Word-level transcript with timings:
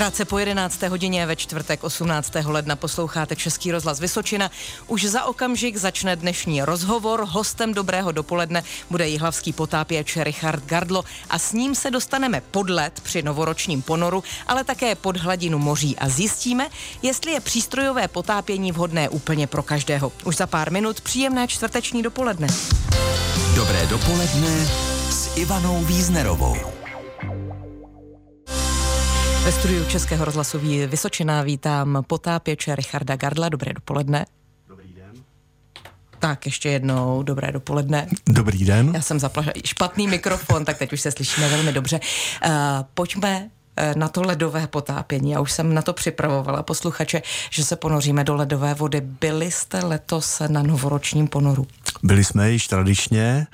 Krátce 0.00 0.24
po 0.24 0.38
11. 0.38 0.82
hodině 0.82 1.26
ve 1.26 1.36
čtvrtek 1.36 1.84
18. 1.84 2.32
ledna 2.44 2.76
posloucháte 2.76 3.36
Český 3.36 3.72
rozhlas 3.72 4.00
Vysočina. 4.00 4.50
Už 4.86 5.04
za 5.04 5.24
okamžik 5.24 5.76
začne 5.76 6.16
dnešní 6.16 6.62
rozhovor. 6.62 7.26
Hostem 7.28 7.74
dobrého 7.74 8.12
dopoledne 8.12 8.62
bude 8.90 9.08
jihlavský 9.08 9.52
potápěč 9.52 10.16
Richard 10.16 10.64
Gardlo 10.64 11.04
a 11.30 11.38
s 11.38 11.52
ním 11.52 11.74
se 11.74 11.90
dostaneme 11.90 12.42
pod 12.50 12.70
led 12.70 13.00
při 13.00 13.22
novoročním 13.22 13.82
ponoru, 13.82 14.24
ale 14.46 14.64
také 14.64 14.94
pod 14.94 15.16
hladinu 15.16 15.58
moří 15.58 15.96
a 15.98 16.08
zjistíme, 16.08 16.68
jestli 17.02 17.32
je 17.32 17.40
přístrojové 17.40 18.08
potápění 18.08 18.72
vhodné 18.72 19.08
úplně 19.08 19.46
pro 19.46 19.62
každého. 19.62 20.12
Už 20.24 20.36
za 20.36 20.46
pár 20.46 20.72
minut 20.72 21.00
příjemné 21.00 21.48
čtvrteční 21.48 22.02
dopoledne. 22.02 22.48
Dobré 23.54 23.86
dopoledne 23.86 24.66
s 25.10 25.36
Ivanou 25.36 25.84
Víznerovou. 25.84 26.79
Ve 29.44 29.52
studiu 29.52 29.84
Českého 29.84 30.24
rozhlasu 30.24 30.58
Vysočina 30.86 31.42
vítám 31.42 32.04
potápěče 32.06 32.76
Richarda 32.76 33.16
Gardla. 33.16 33.48
Dobré 33.48 33.72
dopoledne. 33.72 34.26
Dobrý 34.68 34.92
den. 34.92 35.12
Tak 36.18 36.46
ještě 36.46 36.68
jednou, 36.68 37.22
dobré 37.22 37.52
dopoledne. 37.52 38.06
Dobrý 38.26 38.64
den. 38.64 38.92
Já 38.94 39.00
jsem 39.02 39.20
zapla 39.20 39.44
špatný 39.64 40.08
mikrofon, 40.08 40.64
tak 40.64 40.78
teď 40.78 40.92
už 40.92 41.00
se 41.00 41.10
slyšíme 41.10 41.48
velmi 41.48 41.72
dobře. 41.72 42.00
Uh, 42.46 42.52
pojďme 42.94 43.50
eh, 43.76 43.94
na 43.96 44.08
to 44.08 44.22
ledové 44.22 44.66
potápění. 44.66 45.30
Já 45.30 45.40
už 45.40 45.52
jsem 45.52 45.74
na 45.74 45.82
to 45.82 45.92
připravovala 45.92 46.62
posluchače, 46.62 47.22
že 47.50 47.64
se 47.64 47.76
ponoříme 47.76 48.24
do 48.24 48.34
ledové 48.34 48.74
vody. 48.74 49.00
Byli 49.00 49.50
jste 49.50 49.84
letos 49.84 50.42
na 50.48 50.62
novoročním 50.62 51.28
ponoru? 51.28 51.66
Byli 52.02 52.24
jsme 52.24 52.50
již 52.50 52.66
tradičně, 52.68 53.46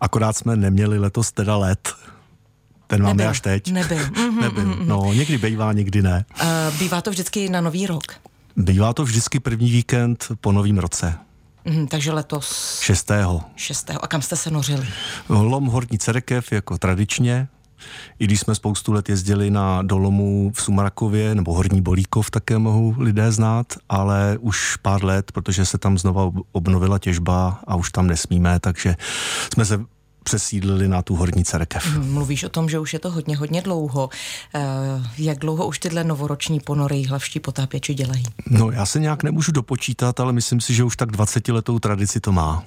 akorát 0.00 0.36
jsme 0.36 0.56
neměli 0.56 0.98
letos 0.98 1.32
teda 1.32 1.56
let, 1.56 1.94
ten 2.88 3.02
máme 3.02 3.14
Nebyl. 3.14 3.30
až 3.30 3.40
teď. 3.40 3.72
Nebyl. 3.72 3.98
Mhm, 4.16 4.40
Nebyl. 4.40 4.76
No, 4.84 5.12
někdy 5.12 5.38
bývá, 5.38 5.72
někdy 5.72 6.02
ne. 6.02 6.24
Uh, 6.42 6.78
bývá 6.78 7.00
to 7.00 7.10
vždycky 7.10 7.48
na 7.48 7.60
nový 7.60 7.86
rok. 7.86 8.02
Bývá 8.56 8.92
to 8.92 9.04
vždycky 9.04 9.40
první 9.40 9.70
víkend 9.70 10.26
po 10.40 10.52
novém 10.52 10.78
roce. 10.78 11.14
Mhm, 11.64 11.86
takže 11.86 12.12
letos 12.12 12.78
6. 12.80 13.10
6. 13.56 13.90
A 14.00 14.06
kam 14.06 14.22
jste 14.22 14.36
se 14.36 14.50
nořili? 14.50 14.86
Lom 15.28 15.66
Horní 15.66 15.98
Cerekev 15.98 16.52
jako 16.52 16.78
tradičně. 16.78 17.48
I 18.18 18.24
když 18.24 18.40
jsme 18.40 18.54
spoustu 18.54 18.92
let 18.92 19.08
jezdili 19.08 19.50
na 19.50 19.82
dolomu 19.82 20.52
v 20.54 20.62
Sumrakově, 20.62 21.34
nebo 21.34 21.54
Horní 21.54 21.82
Bolíkov 21.82 22.30
také 22.30 22.58
mohou 22.58 22.94
lidé 22.98 23.32
znát, 23.32 23.66
ale 23.88 24.36
už 24.40 24.76
pár 24.76 25.04
let, 25.04 25.32
protože 25.32 25.64
se 25.64 25.78
tam 25.78 25.98
znova 25.98 26.30
obnovila 26.52 26.98
těžba 26.98 27.60
a 27.66 27.76
už 27.76 27.90
tam 27.92 28.06
nesmíme, 28.06 28.60
takže 28.60 28.96
jsme 29.54 29.64
se 29.64 29.80
přesídlili 30.28 30.88
na 30.88 31.02
tu 31.02 31.16
horní 31.16 31.44
cerkev. 31.44 31.86
Mhm, 31.86 32.12
mluvíš 32.12 32.44
o 32.44 32.48
tom, 32.48 32.68
že 32.68 32.78
už 32.78 32.92
je 32.92 32.98
to 32.98 33.10
hodně, 33.10 33.36
hodně 33.36 33.62
dlouho. 33.62 34.10
Uh, 34.54 34.62
jak 35.18 35.38
dlouho 35.38 35.66
už 35.66 35.78
tyhle 35.78 36.04
novoroční 36.04 36.60
ponory 36.60 37.02
hlavští 37.02 37.40
potápěči 37.40 37.94
dělají? 37.94 38.24
No, 38.50 38.70
já 38.70 38.86
se 38.86 39.00
nějak 39.00 39.22
nemůžu 39.22 39.52
dopočítat, 39.52 40.20
ale 40.20 40.32
myslím 40.32 40.60
si, 40.60 40.74
že 40.74 40.84
už 40.84 40.96
tak 40.96 41.10
20 41.10 41.48
letou 41.48 41.78
tradici 41.78 42.20
to 42.20 42.32
má. 42.32 42.64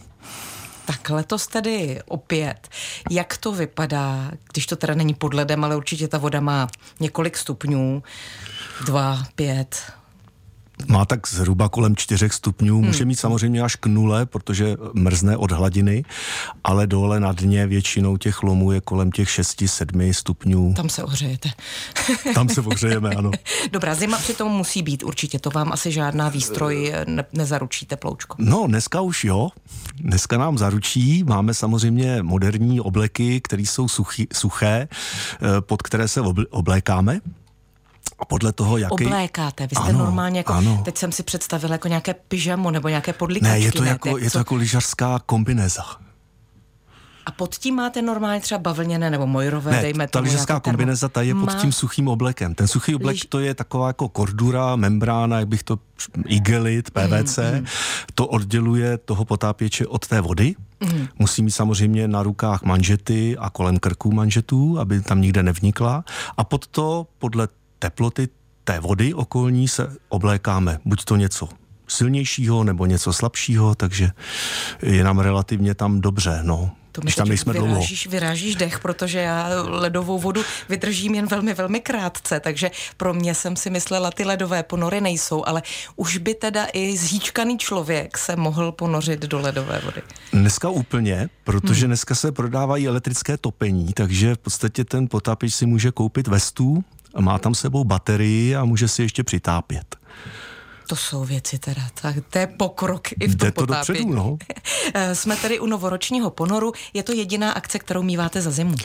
Tak 0.86 1.10
letos 1.10 1.48
tedy 1.48 2.02
opět. 2.06 2.70
Jak 3.10 3.38
to 3.38 3.52
vypadá, 3.52 4.32
když 4.54 4.66
to 4.66 4.76
teda 4.76 4.94
není 4.94 5.14
pod 5.14 5.34
ledem, 5.34 5.64
ale 5.64 5.76
určitě 5.76 6.08
ta 6.08 6.18
voda 6.18 6.40
má 6.40 6.68
několik 7.00 7.38
stupňů, 7.38 8.04
dva, 8.86 9.24
pět, 9.36 9.94
má 10.88 11.06
tak 11.06 11.28
zhruba 11.28 11.70
kolem 11.70 11.96
4 11.96 12.30
stupňů, 12.30 12.78
hmm. 12.78 12.88
může 12.88 13.06
mít 13.06 13.16
samozřejmě 13.16 13.62
až 13.62 13.76
k 13.76 13.86
nule, 13.86 14.26
protože 14.26 14.78
mrzne 14.94 15.38
od 15.38 15.52
hladiny, 15.52 16.04
ale 16.64 16.88
dole 16.88 17.20
na 17.20 17.32
dně 17.32 17.68
většinou 17.68 18.18
těch 18.18 18.44
lomů 18.44 18.72
je 18.72 18.82
kolem 18.82 19.12
těch 19.12 19.30
6-7 19.30 20.14
stupňů. 20.14 20.74
Tam 20.74 20.90
se 20.90 21.04
ohřejete. 21.04 21.50
Tam 22.36 22.50
se 22.50 22.62
ohřejeme, 22.62 23.10
ano. 23.10 23.32
Dobrá, 23.72 23.96
zima 23.96 24.18
přitom 24.18 24.52
musí 24.52 24.84
být 24.84 25.04
určitě, 25.04 25.40
to 25.40 25.50
vám 25.50 25.72
asi 25.72 25.92
žádná 25.92 26.30
výstroj 26.30 26.94
ne- 27.08 27.26
nezaručí 27.34 27.86
teploučko. 27.86 28.36
No, 28.40 28.68
dneska 28.68 29.02
už 29.02 29.24
jo. 29.24 29.50
Dneska 29.96 30.38
nám 30.38 30.58
zaručí, 30.58 31.24
máme 31.24 31.54
samozřejmě 31.54 32.24
moderní 32.24 32.82
obleky, 32.82 33.42
které 33.42 33.62
jsou 33.62 33.88
suchy, 33.88 34.28
suché, 34.34 34.88
eh, 34.88 35.62
pod 35.62 35.82
které 35.82 36.08
se 36.08 36.22
oblékáme. 36.50 37.20
A 38.20 38.26
podle 38.26 38.54
toho, 38.54 38.78
jaký... 38.78 39.06
Oblékáte, 39.06 39.68
vy 39.68 39.76
jste 39.76 39.90
ano, 39.90 40.00
normálně 40.00 40.40
jako, 40.40 40.54
ano. 40.54 40.82
teď 40.86 40.98
jsem 40.98 41.12
si 41.12 41.24
představila 41.24 41.74
jako 41.74 41.88
nějaké 41.88 42.14
pyžamo 42.14 42.72
nebo 42.72 42.88
nějaké 42.88 43.14
podlikačky. 43.14 43.60
Ne, 43.60 43.60
je 43.60 43.72
to, 43.72 43.82
ne, 43.84 43.90
jako, 43.90 44.18
je 44.18 44.32
to 44.32 44.38
jako 44.38 44.56
lyžařská 44.56 45.20
kombineza. 45.26 45.84
A 47.26 47.32
pod 47.32 47.56
tím 47.56 47.76
máte 47.76 48.02
normálně 48.02 48.42
třeba 48.42 48.60
bavlněné 48.60 49.10
nebo 49.10 49.28
mojrové, 49.28 49.72
ne, 49.72 49.82
dejme 49.82 50.08
ta 50.08 50.20
lyžařská 50.20 50.60
kombineza, 50.60 51.10
ta 51.10 51.22
je 51.22 51.36
pod 51.36 51.54
tím 51.54 51.72
suchým 51.72 52.08
oblekem. 52.08 52.56
Ten 52.56 52.68
suchý 52.68 52.96
oblek, 52.96 53.14
Liž... 53.14 53.26
to 53.30 53.40
je 53.40 53.54
taková 53.54 53.88
jako 53.88 54.10
kordura, 54.10 54.76
membrána, 54.76 55.40
jak 55.40 55.48
bych 55.48 55.64
to, 55.64 55.80
igelit, 56.26 56.92
PVC, 56.92 57.38
mm, 57.38 57.60
mm. 57.60 57.66
to 58.16 58.28
odděluje 58.28 58.98
toho 58.98 59.26
potápěče 59.26 59.88
od 59.88 60.08
té 60.08 60.22
vody. 60.22 60.56
Mm. 60.80 61.08
Musí 61.20 61.44
mít 61.44 61.52
samozřejmě 61.52 62.08
na 62.08 62.24
rukách 62.24 62.64
manžety 62.64 63.38
a 63.38 63.50
kolem 63.50 63.80
krků 63.80 64.12
manžetů, 64.12 64.80
aby 64.80 65.02
tam 65.02 65.22
nikde 65.22 65.44
nevnikla. 65.44 66.04
A 66.38 66.44
pod 66.44 66.68
to, 66.68 67.08
podle 67.20 67.48
teploty 67.82 68.30
té 68.64 68.80
vody 68.80 69.14
okolní 69.14 69.68
se 69.68 69.96
oblékáme. 70.10 70.80
Buď 70.86 71.04
to 71.04 71.16
něco 71.16 71.50
silnějšího 71.88 72.64
nebo 72.64 72.86
něco 72.86 73.14
slabšího, 73.14 73.76
takže 73.76 74.10
je 74.82 75.04
nám 75.04 75.20
relativně 75.20 75.76
tam 75.76 76.02
dobře. 76.02 76.40
No. 76.44 76.72
To 76.92 77.02
mi 77.02 77.12
tam 77.12 77.28
nejsme 77.28 77.54
vyrážíš, 77.54 78.04
dlouho. 78.04 78.12
vyrážíš 78.12 78.56
dech, 78.56 78.80
protože 78.80 79.20
já 79.20 79.48
ledovou 79.64 80.20
vodu 80.20 80.42
vydržím 80.70 81.16
jen 81.16 81.28
velmi, 81.28 81.54
velmi 81.54 81.80
krátce, 81.80 82.40
takže 82.40 82.72
pro 82.98 83.14
mě 83.14 83.36
jsem 83.36 83.56
si 83.56 83.70
myslela, 83.70 84.12
ty 84.12 84.24
ledové 84.24 84.64
ponory 84.64 85.02
nejsou, 85.02 85.44
ale 85.48 85.64
už 85.96 86.18
by 86.18 86.34
teda 86.34 86.68
i 86.74 86.98
zhýčkaný 86.98 87.58
člověk 87.58 88.18
se 88.18 88.36
mohl 88.36 88.72
ponořit 88.72 89.22
do 89.22 89.40
ledové 89.40 89.82
vody. 89.86 90.02
Dneska 90.34 90.70
úplně, 90.70 91.30
protože 91.44 91.82
hmm. 91.82 91.90
dneska 91.90 92.16
se 92.16 92.32
prodávají 92.32 92.88
elektrické 92.88 93.38
topení, 93.38 93.94
takže 93.94 94.36
v 94.36 94.38
podstatě 94.38 94.84
ten 94.84 95.08
potápěč 95.08 95.54
si 95.54 95.66
může 95.66 95.92
koupit 95.92 96.28
vestu, 96.28 96.84
má 97.20 97.40
tam 97.40 97.56
sebou 97.56 97.84
baterii 97.84 98.56
a 98.56 98.66
může 98.66 98.88
si 98.88 99.02
ještě 99.02 99.24
přitápět. 99.24 99.96
To 100.92 100.96
jsou 100.96 101.24
věci 101.26 101.60
teda, 101.60 101.82
tak 102.02 102.16
to 102.30 102.40
je 102.40 102.48
pokrok 102.48 103.08
i 103.20 103.28
v 103.28 103.36
tom 103.36 103.52
to 103.52 103.66
dopředu, 103.66 104.14
no. 104.14 104.38
Jsme 105.14 105.36
tady 105.36 105.60
u 105.60 105.66
novoročního 105.66 106.30
ponoru. 106.30 106.72
Je 106.94 107.04
to 107.04 107.12
jediná 107.12 107.52
akce, 107.52 107.80
kterou 107.80 108.04
míváte 108.04 108.42
za 108.42 108.52
zimu? 108.52 108.76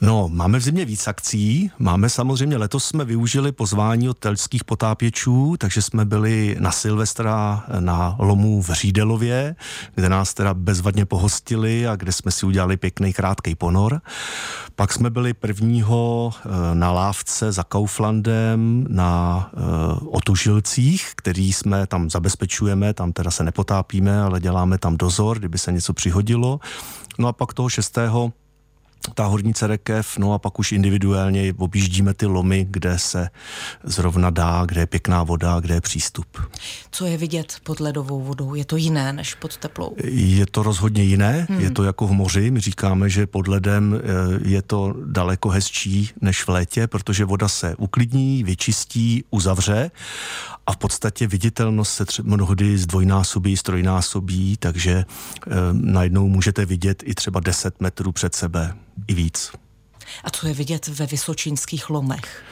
No, 0.00 0.28
máme 0.28 0.58
v 0.58 0.62
zimě 0.62 0.84
víc 0.84 1.08
akcí. 1.08 1.70
Máme 1.78 2.10
samozřejmě, 2.10 2.56
letos 2.56 2.84
jsme 2.84 3.04
využili 3.04 3.52
pozvání 3.52 4.08
od 4.08 4.18
telských 4.18 4.64
potápěčů, 4.64 5.56
takže 5.58 5.82
jsme 5.82 6.04
byli 6.04 6.56
na 6.58 6.72
Silvestra 6.72 7.64
na 7.80 8.16
lomu 8.18 8.62
v 8.62 8.70
Řídelově, 8.70 9.56
kde 9.94 10.08
nás 10.08 10.34
teda 10.34 10.54
bezvadně 10.54 11.06
pohostili 11.06 11.88
a 11.88 11.96
kde 11.96 12.12
jsme 12.12 12.30
si 12.30 12.46
udělali 12.46 12.76
pěkný 12.76 13.12
krátký 13.12 13.54
ponor. 13.54 14.00
Pak 14.76 14.92
jsme 14.92 15.10
byli 15.10 15.34
prvního 15.34 16.32
eh, 16.34 16.74
na 16.74 16.92
lávce 16.92 17.52
za 17.52 17.62
Kauflandem 17.62 18.86
na 18.88 19.50
uh, 19.52 20.16
Otužilcích, 20.16 21.12
který 21.16 21.51
jsme 21.52 21.86
tam 21.86 22.10
zabezpečujeme, 22.10 22.94
tam 22.94 23.12
teda 23.12 23.30
se 23.30 23.44
nepotápíme, 23.44 24.22
ale 24.22 24.40
děláme 24.40 24.78
tam 24.78 24.96
dozor, 24.96 25.38
kdyby 25.38 25.58
se 25.58 25.72
něco 25.72 25.92
přihodilo. 25.92 26.60
No 27.18 27.28
a 27.28 27.32
pak 27.32 27.54
toho 27.54 27.68
6 27.68 27.98
ta 29.14 29.26
horní 29.26 29.54
cerekev, 29.54 30.18
no 30.18 30.32
a 30.32 30.38
pak 30.38 30.58
už 30.58 30.72
individuálně 30.72 31.54
objíždíme 31.58 32.14
ty 32.14 32.26
lomy, 32.26 32.66
kde 32.70 32.98
se 32.98 33.28
zrovna 33.84 34.30
dá, 34.30 34.62
kde 34.66 34.80
je 34.80 34.86
pěkná 34.86 35.22
voda, 35.22 35.60
kde 35.60 35.74
je 35.74 35.80
přístup. 35.80 36.26
Co 36.90 37.06
je 37.06 37.16
vidět 37.16 37.56
pod 37.62 37.80
ledovou 37.80 38.22
vodou? 38.22 38.54
Je 38.54 38.64
to 38.64 38.76
jiné 38.76 39.12
než 39.12 39.34
pod 39.34 39.56
teplou? 39.56 39.94
Je 40.04 40.46
to 40.46 40.62
rozhodně 40.62 41.02
jiné, 41.02 41.46
hmm. 41.50 41.60
je 41.60 41.70
to 41.70 41.84
jako 41.84 42.06
v 42.06 42.12
moři. 42.12 42.50
My 42.50 42.60
říkáme, 42.60 43.08
že 43.08 43.26
pod 43.26 43.48
ledem 43.48 43.94
eh, 43.94 44.48
je 44.48 44.62
to 44.62 44.94
daleko 45.04 45.48
hezčí 45.48 46.10
než 46.20 46.42
v 46.42 46.48
létě, 46.48 46.86
protože 46.86 47.24
voda 47.24 47.48
se 47.48 47.76
uklidní, 47.76 48.44
vyčistí, 48.44 49.24
uzavře 49.30 49.90
a 50.66 50.72
v 50.72 50.76
podstatě 50.76 51.26
viditelnost 51.26 51.92
se 51.92 52.04
třeba 52.04 52.36
mnohdy 52.36 52.78
zdvojnásobí, 52.78 53.56
strojnásobí, 53.56 54.56
takže 54.56 54.92
e, 54.92 55.04
najednou 55.72 56.28
můžete 56.28 56.66
vidět 56.66 57.02
i 57.06 57.14
třeba 57.14 57.40
10 57.40 57.80
metrů 57.80 58.12
před 58.12 58.34
sebe 58.34 58.74
i 59.08 59.14
víc. 59.14 59.52
A 60.24 60.30
co 60.30 60.46
je 60.46 60.54
vidět 60.54 60.88
ve 60.88 61.06
vysočínských 61.06 61.90
lomech? 61.90 62.44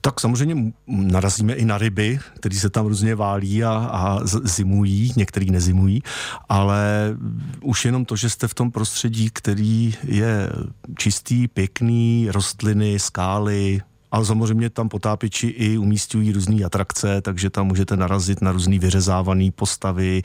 Tak 0.00 0.20
samozřejmě 0.20 0.72
narazíme 0.86 1.52
i 1.52 1.64
na 1.64 1.78
ryby, 1.78 2.18
které 2.34 2.56
se 2.56 2.70
tam 2.70 2.86
různě 2.86 3.14
válí 3.14 3.64
a, 3.64 3.70
a 3.72 4.18
zimují, 4.42 5.12
některý 5.16 5.50
nezimují, 5.50 6.02
ale 6.48 7.16
už 7.62 7.84
jenom 7.84 8.04
to, 8.04 8.16
že 8.16 8.30
jste 8.30 8.48
v 8.48 8.54
tom 8.54 8.70
prostředí, 8.70 9.30
který 9.30 9.94
je 10.04 10.50
čistý, 10.98 11.48
pěkný, 11.48 12.28
rostliny, 12.30 12.98
skály, 12.98 13.82
ale 14.12 14.24
samozřejmě 14.24 14.70
tam 14.70 14.88
potápěči 14.88 15.46
i 15.46 15.78
umístují 15.78 16.32
různé 16.32 16.64
atrakce, 16.64 17.20
takže 17.20 17.50
tam 17.50 17.66
můžete 17.66 17.96
narazit 17.96 18.42
na 18.42 18.52
různé 18.52 18.78
vyřezávané 18.78 19.50
postavy. 19.50 20.22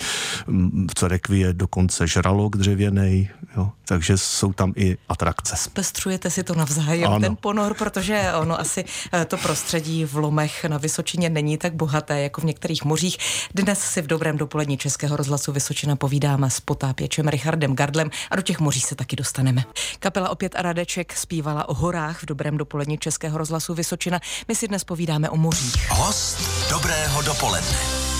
V 0.92 0.96
Cerekvi 0.96 1.40
je 1.40 1.54
dokonce 1.54 2.08
žralok 2.08 2.58
dřevěný. 2.58 3.30
Jo. 3.58 3.72
Takže 3.94 4.18
jsou 4.18 4.54
tam 4.54 4.74
i 4.76 4.98
atrakce. 5.10 5.56
Zpestřujete 5.56 6.30
si 6.30 6.44
to 6.44 6.56
navzájem, 6.56 7.08
ano. 7.08 7.20
ten 7.20 7.36
ponor, 7.36 7.74
protože 7.74 8.32
ono 8.40 8.60
asi 8.60 8.86
eh, 9.14 9.26
to 9.26 9.38
prostředí 9.38 10.06
v 10.06 10.16
Lomech 10.16 10.66
na 10.66 10.78
Vysočině 10.78 11.30
není 11.30 11.58
tak 11.58 11.74
bohaté 11.74 12.22
jako 12.22 12.42
v 12.42 12.44
některých 12.44 12.86
mořích. 12.86 13.18
Dnes 13.56 13.80
si 13.80 14.02
v 14.02 14.08
dobrém 14.08 14.38
dopolední 14.38 14.78
Českého 14.78 15.18
rozhlasu 15.18 15.52
Vysočina 15.52 15.96
povídáme 15.96 16.50
s 16.50 16.60
potápěčem 16.60 17.28
Richardem 17.28 17.76
Gardlem 17.76 18.10
a 18.32 18.36
do 18.36 18.42
těch 18.42 18.60
moří 18.60 18.82
se 18.82 18.96
taky 18.96 19.16
dostaneme. 19.16 19.64
Kapela 20.00 20.30
opět 20.30 20.56
a 20.56 20.62
Radeček 20.62 21.18
zpívala 21.18 21.70
o 21.70 21.74
horách 21.74 22.24
v 22.24 22.26
dobrém 22.26 22.58
dopolední 22.58 22.98
Českého 22.98 23.38
rozhlasu 23.38 23.74
Vysočina. 23.74 24.20
My 24.48 24.56
si 24.56 24.68
dnes 24.68 24.84
povídáme 24.84 25.30
o 25.30 25.38
mořích. 25.38 25.90
Host 25.90 26.70
dobrého 26.70 27.22
dopoledne. 27.22 28.13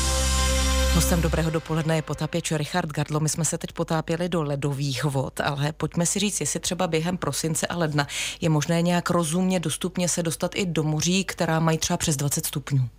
Hostem 0.96 1.22
dobrého 1.22 1.52
dopoledne 1.52 1.96
je 1.96 2.02
potápěč 2.02 2.52
Richard 2.52 2.92
Gardlo. 2.92 3.20
My 3.20 3.30
jsme 3.30 3.46
se 3.46 3.58
teď 3.58 3.72
potápěli 3.72 4.30
do 4.30 4.44
ledových 4.44 5.04
vod, 5.04 5.40
ale 5.40 5.72
pojďme 5.72 6.06
si 6.06 6.20
říct, 6.20 6.42
jestli 6.42 6.60
třeba 6.60 6.88
během 6.88 7.18
prosince 7.18 7.68
a 7.68 7.78
ledna 7.78 8.08
je 8.42 8.50
možné 8.50 8.82
nějak 8.82 9.10
rozumně, 9.10 9.60
dostupně 9.60 10.10
se 10.10 10.24
dostat 10.24 10.52
i 10.56 10.66
do 10.66 10.84
moří, 10.84 11.24
která 11.24 11.60
mají 11.60 11.78
třeba 11.78 11.98
přes 11.98 12.18
20 12.18 12.46
stupňů. 12.46 12.90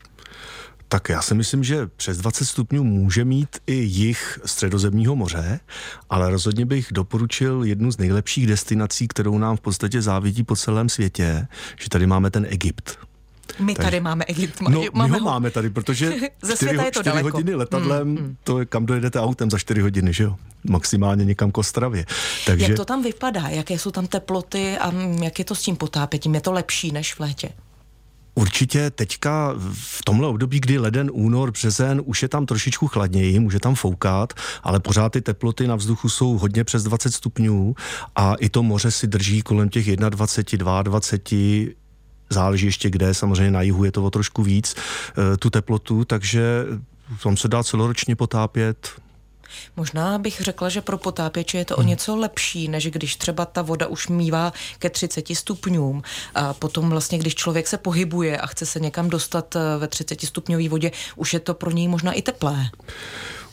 Tak 0.88 1.08
já 1.08 1.22
si 1.22 1.34
myslím, 1.34 1.64
že 1.64 1.86
přes 1.96 2.18
20 2.18 2.44
stupňů 2.44 2.84
může 2.84 3.24
mít 3.24 3.56
i 3.66 3.74
jich 3.74 4.38
středozemního 4.44 5.16
moře, 5.16 5.60
ale 6.10 6.30
rozhodně 6.30 6.66
bych 6.66 6.88
doporučil 6.92 7.64
jednu 7.64 7.92
z 7.92 7.98
nejlepších 7.98 8.46
destinací, 8.46 9.08
kterou 9.08 9.38
nám 9.38 9.56
v 9.56 9.60
podstatě 9.60 10.02
závidí 10.02 10.44
po 10.44 10.56
celém 10.56 10.88
světě, 10.88 11.46
že 11.80 11.88
tady 11.88 12.06
máme 12.06 12.30
ten 12.30 12.46
Egypt. 12.50 12.98
My 13.58 13.74
tady 13.74 14.00
máme 14.00 14.24
Egypt. 14.24 14.60
No, 14.60 14.82
máme 14.92 15.12
my 15.12 15.18
ho, 15.18 15.24
ho 15.24 15.30
máme 15.30 15.50
tady, 15.50 15.70
protože 15.70 16.14
Ze 16.42 16.56
4, 16.56 16.70
je 16.74 16.78
to 16.78 16.90
4 16.90 17.04
daleko. 17.04 17.36
hodiny 17.36 17.54
letadlem, 17.54 18.08
hmm, 18.08 18.16
hmm. 18.16 18.36
to 18.44 18.58
je 18.58 18.66
kam 18.66 18.86
dojedete 18.86 19.20
autem 19.20 19.50
za 19.50 19.58
4 19.58 19.80
hodiny, 19.80 20.12
že 20.12 20.24
jo? 20.24 20.36
Maximálně 20.64 21.24
někam 21.24 21.52
k 21.52 21.58
Ostravě. 21.58 22.06
Takže... 22.46 22.66
Jak 22.66 22.76
to 22.76 22.84
tam 22.84 23.02
vypadá? 23.02 23.48
Jaké 23.48 23.78
jsou 23.78 23.90
tam 23.90 24.06
teploty 24.06 24.78
a 24.78 24.92
jak 25.22 25.38
je 25.38 25.44
to 25.44 25.54
s 25.54 25.62
tím 25.62 25.76
potápětím? 25.76 26.34
Je 26.34 26.40
to 26.40 26.52
lepší 26.52 26.92
než 26.92 27.14
v 27.14 27.20
létě? 27.20 27.48
Určitě 28.34 28.90
teďka 28.90 29.54
v 29.72 30.04
tomhle 30.04 30.28
období, 30.28 30.60
kdy 30.60 30.78
leden, 30.78 31.10
únor, 31.12 31.50
březen, 31.50 32.02
už 32.04 32.22
je 32.22 32.28
tam 32.28 32.46
trošičku 32.46 32.88
chladněji, 32.88 33.40
může 33.40 33.60
tam 33.60 33.74
foukat, 33.74 34.32
ale 34.62 34.80
pořád 34.80 35.12
ty 35.12 35.20
teploty 35.20 35.66
na 35.66 35.76
vzduchu 35.76 36.08
jsou 36.08 36.38
hodně 36.38 36.64
přes 36.64 36.82
20 36.82 37.14
stupňů 37.14 37.74
a 38.16 38.34
i 38.34 38.48
to 38.48 38.62
moře 38.62 38.90
si 38.90 39.06
drží 39.06 39.42
kolem 39.42 39.68
těch 39.68 39.96
21, 39.96 40.82
22, 40.82 41.00
záleží 42.30 42.66
ještě 42.66 42.90
kde, 42.90 43.14
samozřejmě 43.14 43.50
na 43.50 43.62
jihu 43.62 43.84
je 43.84 43.92
to 43.92 44.04
o 44.04 44.10
trošku 44.10 44.42
víc, 44.42 44.74
eh, 44.74 45.36
tu 45.36 45.50
teplotu, 45.50 46.04
takže 46.04 46.64
tam 47.22 47.36
se 47.36 47.48
dá 47.48 47.64
celoročně 47.64 48.16
potápět, 48.16 48.90
Možná 49.76 50.18
bych 50.18 50.40
řekla, 50.40 50.68
že 50.68 50.80
pro 50.80 50.98
potápěče 50.98 51.58
je 51.58 51.64
to 51.64 51.74
hmm. 51.74 51.86
o 51.86 51.88
něco 51.88 52.16
lepší, 52.16 52.68
než 52.68 52.86
když 52.86 53.16
třeba 53.16 53.44
ta 53.44 53.62
voda 53.62 53.86
už 53.86 54.08
mívá 54.08 54.52
ke 54.78 54.90
30 54.90 55.28
stupňům. 55.32 56.02
A 56.34 56.54
potom 56.54 56.90
vlastně, 56.90 57.18
když 57.18 57.34
člověk 57.34 57.66
se 57.66 57.78
pohybuje 57.78 58.38
a 58.38 58.46
chce 58.46 58.66
se 58.66 58.80
někam 58.80 59.10
dostat 59.10 59.56
eh, 59.56 59.78
ve 59.78 59.88
30 59.88 60.20
stupňové 60.20 60.68
vodě, 60.68 60.90
už 61.16 61.34
je 61.34 61.40
to 61.40 61.54
pro 61.54 61.70
něj 61.70 61.88
možná 61.88 62.12
i 62.12 62.22
teplé. 62.22 62.70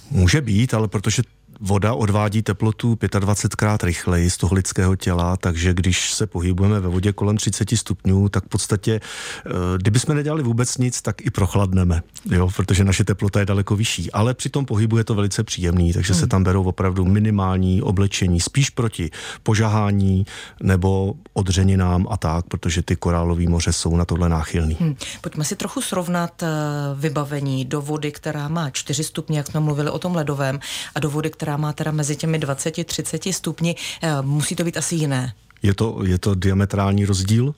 Může 0.09 0.41
být, 0.41 0.73
ale 0.73 0.87
protože 0.87 1.23
Voda 1.63 1.93
odvádí 1.93 2.41
teplotu 2.41 2.93
25krát 2.93 3.85
rychleji 3.85 4.29
z 4.29 4.37
toho 4.37 4.55
lidského 4.55 4.95
těla, 4.95 5.37
takže 5.37 5.73
když 5.73 6.13
se 6.13 6.27
pohybujeme 6.27 6.79
ve 6.79 6.89
vodě 6.89 7.13
kolem 7.13 7.37
30 7.37 7.69
stupňů, 7.69 8.29
tak 8.29 8.45
v 8.45 8.47
podstatě, 8.47 8.99
eh, 9.45 9.49
kdybychom 9.77 10.15
nedělali 10.15 10.43
vůbec 10.43 10.77
nic, 10.77 11.01
tak 11.01 11.25
i 11.25 11.29
prochladneme, 11.29 12.01
jo, 12.31 12.49
protože 12.55 12.83
naše 12.83 13.03
teplota 13.03 13.39
je 13.39 13.45
daleko 13.45 13.75
vyšší. 13.75 14.11
Ale 14.11 14.33
při 14.33 14.49
tom 14.49 14.65
pohybu 14.65 14.97
je 14.97 15.03
to 15.03 15.15
velice 15.15 15.43
příjemný, 15.43 15.93
takže 15.93 16.13
hmm. 16.13 16.19
se 16.19 16.27
tam 16.27 16.43
berou 16.43 16.63
opravdu 16.63 17.05
minimální 17.05 17.81
oblečení, 17.81 18.39
spíš 18.39 18.69
proti 18.69 19.09
požahání 19.43 20.25
nebo 20.63 21.13
odřeninám 21.33 22.07
a 22.09 22.17
tak, 22.17 22.45
protože 22.45 22.81
ty 22.81 22.95
korálové 22.95 23.49
moře 23.49 23.73
jsou 23.73 23.97
na 23.97 24.05
tohle 24.05 24.29
náchylný. 24.29 24.77
Hmm. 24.79 24.95
Pojďme 25.21 25.43
si 25.43 25.55
trochu 25.55 25.81
srovnat 25.81 26.43
eh, 26.43 26.47
vybavení 26.95 27.65
do 27.65 27.81
vody, 27.81 28.11
která 28.11 28.47
má 28.47 28.69
4 28.69 29.03
stupně, 29.03 29.37
jak 29.37 29.47
jsme 29.47 29.59
mluvili 29.59 29.89
o 29.89 29.99
tom 29.99 30.15
ledovém, 30.15 30.59
a 30.95 30.99
do 30.99 31.09
vody, 31.09 31.29
která 31.29 31.50
která 31.51 31.57
má 31.57 31.73
teda 31.73 31.91
mezi 31.91 32.15
těmi 32.15 32.39
20-30 32.39 33.33
stupni, 33.33 33.75
eh, 34.01 34.21
musí 34.21 34.55
to 34.55 34.63
být 34.63 34.77
asi 34.77 34.95
jiné. 34.95 35.33
Je 35.63 35.73
to, 35.73 35.99
je 36.05 36.17
to 36.17 36.35
diametrální 36.35 37.05
rozdíl. 37.05 37.55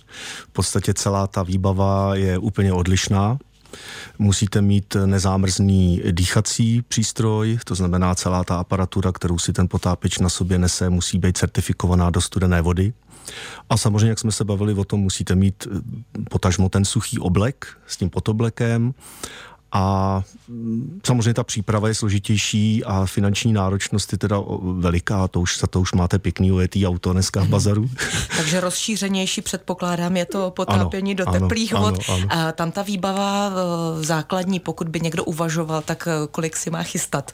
V 0.49 0.53
podstatě 0.53 0.93
celá 0.93 1.27
ta 1.27 1.43
výbava 1.43 2.15
je 2.15 2.37
úplně 2.37 2.73
odlišná. 2.73 3.37
Musíte 4.19 4.61
mít 4.61 4.97
nezámrzný 5.05 6.01
dýchací 6.11 6.81
přístroj, 6.81 7.59
to 7.65 7.75
znamená 7.75 8.15
celá 8.15 8.43
ta 8.43 8.57
aparatura, 8.57 9.11
kterou 9.11 9.37
si 9.37 9.53
ten 9.53 9.67
potápěč 9.69 10.19
na 10.19 10.29
sobě 10.29 10.57
nese, 10.57 10.89
musí 10.89 11.19
být 11.19 11.37
certifikovaná 11.37 12.09
do 12.09 12.21
studené 12.21 12.61
vody. 12.61 12.93
A 13.69 13.77
samozřejmě, 13.77 14.09
jak 14.09 14.19
jsme 14.19 14.31
se 14.31 14.43
bavili 14.43 14.73
o 14.73 14.83
tom, 14.83 14.99
musíte 14.99 15.35
mít 15.35 15.67
eh, 15.67 15.79
potažmo 16.29 16.69
ten 16.69 16.85
suchý 16.85 17.19
oblek 17.19 17.67
s 17.87 17.97
tím 17.97 18.09
potoblekem 18.09 18.93
a 19.73 20.23
samozřejmě 21.05 21.33
ta 21.33 21.43
příprava 21.43 21.87
je 21.87 21.95
složitější 21.95 22.83
a 22.83 23.05
finanční 23.05 23.53
náročnost 23.53 24.11
je 24.11 24.17
teda 24.17 24.41
veliká, 24.61 25.27
to 25.27 25.41
už, 25.41 25.59
za 25.59 25.67
to 25.67 25.81
už 25.81 25.93
máte 25.93 26.19
pěkný 26.19 26.51
ujetý 26.51 26.87
auto 26.87 27.13
dneska 27.13 27.39
v 27.39 27.43
mhm. 27.43 27.51
bazaru. 27.51 27.89
Takže 28.37 28.59
rozšířenější 28.59 29.41
předpokládám 29.41 30.17
je 30.17 30.25
to 30.25 30.51
potápění 30.51 31.15
ano, 31.15 31.25
do 31.25 31.39
teplých 31.39 31.75
ano, 31.75 31.83
vod. 31.83 31.99
Ano, 32.09 32.17
ano. 32.17 32.47
A 32.47 32.51
tam 32.51 32.71
ta 32.71 32.81
výbava 32.81 33.51
e, 33.51 34.03
základní, 34.03 34.59
pokud 34.59 34.89
by 34.89 34.99
někdo 34.99 35.23
uvažoval, 35.23 35.81
tak 35.81 36.07
e, 36.07 36.27
kolik 36.31 36.57
si 36.57 36.69
má 36.69 36.83
chystat? 36.83 37.31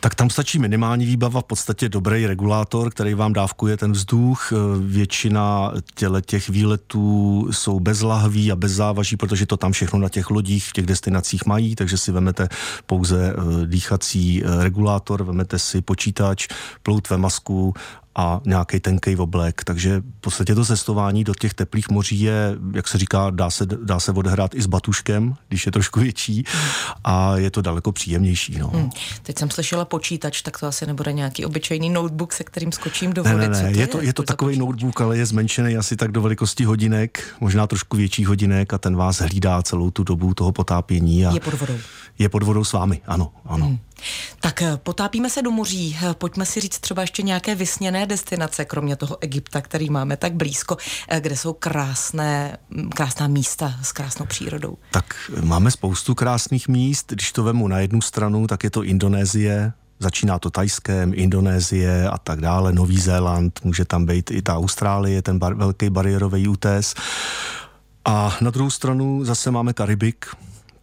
Tak 0.00 0.14
tam 0.14 0.30
stačí 0.30 0.58
minimální 0.58 1.06
výbava, 1.06 1.40
v 1.40 1.44
podstatě 1.44 1.88
dobrý 1.88 2.26
regulátor, 2.26 2.90
který 2.90 3.14
vám 3.14 3.32
dávkuje 3.32 3.76
ten 3.76 3.92
vzduch. 3.92 4.52
E, 4.52 4.56
většina 4.78 5.72
těle 5.94 6.22
těch 6.22 6.48
výletů 6.48 7.48
jsou 7.50 7.80
bez 7.80 8.02
lahví 8.02 8.52
a 8.52 8.56
bez 8.56 8.72
závaží, 8.72 9.16
protože 9.16 9.46
to 9.46 9.56
tam 9.56 9.72
všechno 9.72 9.98
na 9.98 10.08
těch 10.08 10.30
lodích 10.30 10.68
v 10.68 10.72
těch 10.72 10.86
destinacích 10.86 11.46
má 11.46 11.55
mají, 11.56 11.74
takže 11.74 11.96
si 11.96 12.12
vemete 12.12 12.48
pouze 12.86 13.32
eh, 13.32 13.66
dýchací 13.66 14.44
eh, 14.44 14.64
regulátor, 14.64 15.24
vemete 15.24 15.58
si 15.58 15.80
počítač, 15.80 16.48
ploutve 16.82 17.16
masku 17.16 17.72
a 18.16 18.40
nějaký 18.44 18.80
tenký 18.80 19.16
oblek. 19.16 19.64
Takže 19.64 20.00
v 20.00 20.20
podstatě 20.20 20.54
to 20.54 20.64
cestování 20.64 21.24
do 21.24 21.34
těch 21.34 21.54
teplých 21.54 21.88
moří 21.88 22.20
je, 22.20 22.56
jak 22.74 22.88
se 22.88 22.98
říká, 22.98 23.30
dá 23.30 23.50
se, 23.50 23.66
dá 23.66 24.00
se 24.00 24.12
odehrát 24.12 24.54
i 24.54 24.62
s 24.62 24.66
batuškem, 24.66 25.34
když 25.48 25.66
je 25.66 25.72
trošku 25.72 26.00
větší 26.00 26.44
a 27.04 27.36
je 27.36 27.50
to 27.50 27.62
daleko 27.62 27.92
příjemnější. 27.92 28.58
No. 28.58 28.68
Hmm. 28.68 28.90
Teď 29.22 29.38
jsem 29.38 29.50
slyšela 29.50 29.84
počítač, 29.84 30.42
tak 30.42 30.60
to 30.60 30.66
asi 30.66 30.86
nebude 30.86 31.12
nějaký 31.12 31.44
obyčejný 31.44 31.90
notebook, 31.90 32.32
se 32.32 32.44
kterým 32.44 32.72
skočím 32.72 33.12
do 33.12 33.24
vody. 33.24 33.36
Ne, 33.36 33.48
ne, 33.48 33.62
ne. 33.62 33.70
je, 33.70 33.78
je 33.78 33.86
to, 33.86 34.02
je 34.02 34.12
to 34.12 34.22
takový 34.22 34.58
notebook, 34.58 35.00
ale 35.00 35.18
je 35.18 35.26
zmenšený 35.26 35.76
asi 35.76 35.96
tak 35.96 36.12
do 36.12 36.22
velikosti 36.22 36.64
hodinek, 36.64 37.34
možná 37.40 37.66
trošku 37.66 37.96
větší 37.96 38.24
hodinek 38.24 38.72
a 38.72 38.78
ten 38.78 38.96
vás 38.96 39.20
hlídá 39.20 39.62
celou 39.62 39.90
tu 39.90 40.04
dobu 40.04 40.34
toho 40.34 40.52
potápění. 40.52 41.26
A 41.26 41.32
je 41.32 41.40
pod 41.40 41.54
vodou. 41.54 41.76
Je 42.18 42.28
pod 42.28 42.42
vodou 42.42 42.64
s 42.64 42.72
vámi, 42.72 43.00
ano, 43.06 43.32
ano. 43.44 43.66
Hmm. 43.66 43.78
Tak 44.40 44.62
eh, 44.62 44.76
potápíme 44.76 45.30
se 45.30 45.42
do 45.42 45.50
moří. 45.50 45.98
Eh, 46.02 46.14
pojďme 46.14 46.46
si 46.46 46.60
říct 46.60 46.78
třeba 46.78 47.02
ještě 47.02 47.22
nějaké 47.22 47.54
vysněné 47.54 48.06
destinace, 48.06 48.64
kromě 48.64 48.96
toho 48.96 49.16
Egypta, 49.20 49.60
který 49.60 49.90
máme 49.90 50.16
tak 50.16 50.34
blízko, 50.34 50.76
eh, 51.08 51.20
kde 51.20 51.36
jsou 51.36 51.52
krásné, 51.52 52.58
mm, 52.70 52.90
krásná 52.90 53.28
místa 53.28 53.74
s 53.82 53.92
krásnou 53.92 54.26
přírodou. 54.26 54.78
Tak 54.90 55.30
máme 55.40 55.70
spoustu 55.70 56.14
krásných 56.14 56.68
míst. 56.68 57.12
Když 57.12 57.32
to 57.32 57.42
vemu 57.42 57.68
na 57.68 57.78
jednu 57.78 58.00
stranu, 58.00 58.46
tak 58.46 58.64
je 58.64 58.70
to 58.70 58.82
Indonésie, 58.82 59.72
Začíná 59.98 60.38
to 60.38 60.50
Tajskem, 60.50 61.12
Indonésie 61.14 62.08
a 62.08 62.18
tak 62.18 62.40
dále, 62.40 62.72
Nový 62.72 63.00
Zéland, 63.00 63.60
může 63.64 63.84
tam 63.84 64.06
být 64.06 64.30
i 64.30 64.42
ta 64.42 64.56
Austrálie, 64.56 65.22
ten 65.22 65.38
bar, 65.38 65.54
velký 65.54 65.90
bariérový 65.90 66.48
útes. 66.48 66.94
A 68.04 68.36
na 68.40 68.50
druhou 68.50 68.70
stranu 68.70 69.24
zase 69.24 69.50
máme 69.50 69.72
Karibik, 69.72 70.26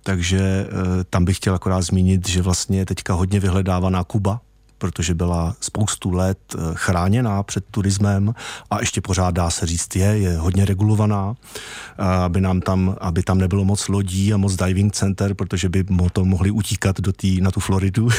takže 0.04 0.40
e, 0.40 0.68
tam 1.04 1.26
bych 1.26 1.38
chtěl 1.38 1.56
akorát 1.56 1.82
zmínit, 1.82 2.30
že 2.30 2.42
vlastně 2.42 2.86
teďka 2.86 3.14
hodně 3.14 3.40
vyhledávaná 3.40 4.04
Kuba, 4.04 4.42
protože 4.84 5.14
byla 5.14 5.56
spoustu 5.60 6.12
let 6.12 6.38
eh, 6.56 6.60
chráněná 6.74 7.44
před 7.44 7.64
turismem 7.72 8.34
a 8.70 8.80
ještě 8.80 9.02
pořád 9.02 9.32
dá 9.32 9.50
se 9.50 9.66
říct 9.66 9.96
je, 9.96 10.06
je 10.06 10.38
hodně 10.38 10.66
regulovaná, 10.66 11.36
eh, 11.98 12.04
aby 12.04 12.42
nám 12.42 12.62
tam, 12.62 12.96
aby 13.02 13.24
tam 13.24 13.38
nebylo 13.38 13.66
moc 13.66 13.88
lodí 13.88 14.34
a 14.34 14.38
moc 14.38 14.56
diving 14.56 14.94
center, 14.94 15.34
protože 15.34 15.70
by 15.70 15.86
to 16.14 16.26
mohli 16.26 16.52
utíkat 16.52 17.00
do 17.00 17.14
tý, 17.14 17.42
na 17.42 17.52
tu 17.52 17.60
Floridu 17.60 18.10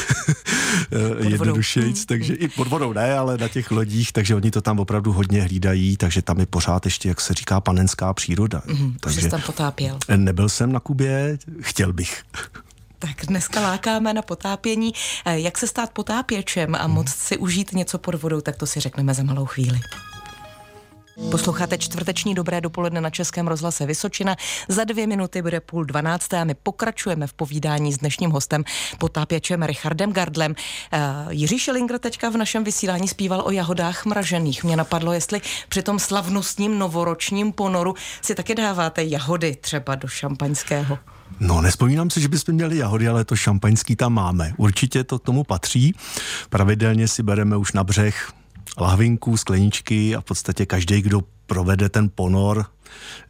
jednodušejc, 1.19 1.99
mm, 1.99 2.05
takže 2.05 2.33
i 2.33 2.47
pod 2.47 2.67
vodou 2.67 2.93
ne, 2.93 3.13
ale 3.17 3.37
na 3.37 3.47
těch 3.47 3.71
lodích, 3.71 4.11
takže 4.11 4.35
oni 4.35 4.51
to 4.51 4.61
tam 4.61 4.79
opravdu 4.79 5.13
hodně 5.13 5.41
hlídají, 5.41 5.97
takže 5.97 6.21
tam 6.21 6.39
je 6.39 6.45
pořád 6.45 6.85
ještě, 6.85 7.09
jak 7.09 7.21
se 7.21 7.33
říká, 7.33 7.61
panenská 7.61 8.13
příroda. 8.13 8.61
Mm, 8.65 8.95
takže 8.99 9.21
jsi 9.21 9.29
tam 9.29 9.41
potápěl. 9.41 9.97
Nebyl 10.15 10.49
jsem 10.49 10.71
na 10.71 10.79
Kubě, 10.79 11.37
chtěl 11.61 11.93
bych. 11.93 12.23
Tak 12.99 13.25
dneska 13.25 13.61
lákáme 13.61 14.13
na 14.13 14.21
potápění. 14.21 14.93
Eh, 15.25 15.39
jak 15.39 15.57
se 15.57 15.67
stát 15.67 15.89
potápěčem 15.89 16.75
a 16.75 16.87
moc 16.87 17.09
si 17.09 17.37
užít 17.37 17.73
něco 17.73 17.97
pod 17.97 18.15
vodou, 18.15 18.41
tak 18.41 18.55
to 18.55 18.65
si 18.65 18.79
řekneme 18.79 19.13
za 19.13 19.23
malou 19.23 19.45
chvíli. 19.45 19.79
Posloucháte 21.31 21.77
čtvrteční 21.77 22.35
dobré 22.35 22.61
dopoledne 22.61 23.01
na 23.01 23.09
Českém 23.09 23.47
rozhlase 23.47 23.85
Vysočina. 23.85 24.35
Za 24.67 24.83
dvě 24.83 25.07
minuty 25.07 25.41
bude 25.41 25.59
půl 25.59 25.85
dvanácté 25.85 26.37
a 26.37 26.43
my 26.43 26.55
pokračujeme 26.63 27.27
v 27.27 27.33
povídání 27.33 27.93
s 27.93 27.97
dnešním 27.97 28.31
hostem, 28.31 28.63
potápěčem 28.97 29.63
Richardem 29.63 30.13
Gardlem. 30.13 30.51
Uh, 30.51 30.99
Jiří 31.29 31.59
Šelinger 31.59 31.99
teďka 31.99 32.29
v 32.29 32.37
našem 32.37 32.63
vysílání 32.63 33.07
zpíval 33.07 33.41
o 33.45 33.51
jahodách 33.51 34.05
mražených. 34.05 34.63
Mě 34.63 34.75
napadlo, 34.75 35.13
jestli 35.13 35.41
při 35.69 35.83
tom 35.83 35.99
slavnostním 35.99 36.79
novoročním 36.79 37.51
ponoru 37.51 37.93
si 38.21 38.35
taky 38.35 38.55
dáváte 38.55 39.03
jahody 39.03 39.55
třeba 39.55 39.95
do 39.95 40.07
šampaňského. 40.07 40.97
No, 41.39 41.61
nespomínám 41.61 42.09
si, 42.09 42.21
že 42.21 42.27
bychom 42.27 42.55
měli 42.55 42.77
jahody, 42.77 43.07
ale 43.07 43.25
to 43.25 43.35
šampaňský 43.35 43.95
tam 43.95 44.13
máme. 44.13 44.53
Určitě 44.57 45.03
to 45.03 45.19
tomu 45.19 45.43
patří. 45.43 45.95
Pravidelně 46.49 47.07
si 47.07 47.23
bereme 47.23 47.57
už 47.57 47.73
na 47.73 47.83
břeh 47.83 48.31
lahvinku, 48.77 49.37
skleničky 49.37 50.15
a 50.15 50.21
v 50.21 50.23
podstatě 50.23 50.65
každý, 50.65 51.01
kdo 51.01 51.21
provede 51.45 51.89
ten 51.89 52.09
ponor 52.15 52.65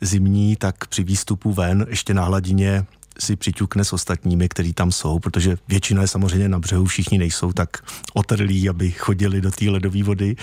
zimní, 0.02 0.56
tak 0.56 0.88
při 0.88 1.04
výstupu 1.04 1.54
ven 1.54 1.86
ještě 1.90 2.14
na 2.14 2.24
hladině 2.24 2.86
si 3.20 3.36
přiťukne 3.36 3.86
s 3.86 3.94
ostatními, 3.94 4.50
kteří 4.50 4.74
tam 4.74 4.92
jsou, 4.92 5.20
protože 5.20 5.58
většina 5.68 6.02
je 6.02 6.08
samozřejmě 6.08 6.50
na 6.50 6.60
břehu, 6.60 6.86
všichni 6.86 7.18
nejsou 7.18 7.54
tak 7.54 7.78
otrlí, 8.14 8.70
aby 8.70 8.92
chodili 8.92 9.42
do 9.42 9.52
té 9.52 9.70
ledové 9.70 10.04
vody. 10.04 10.36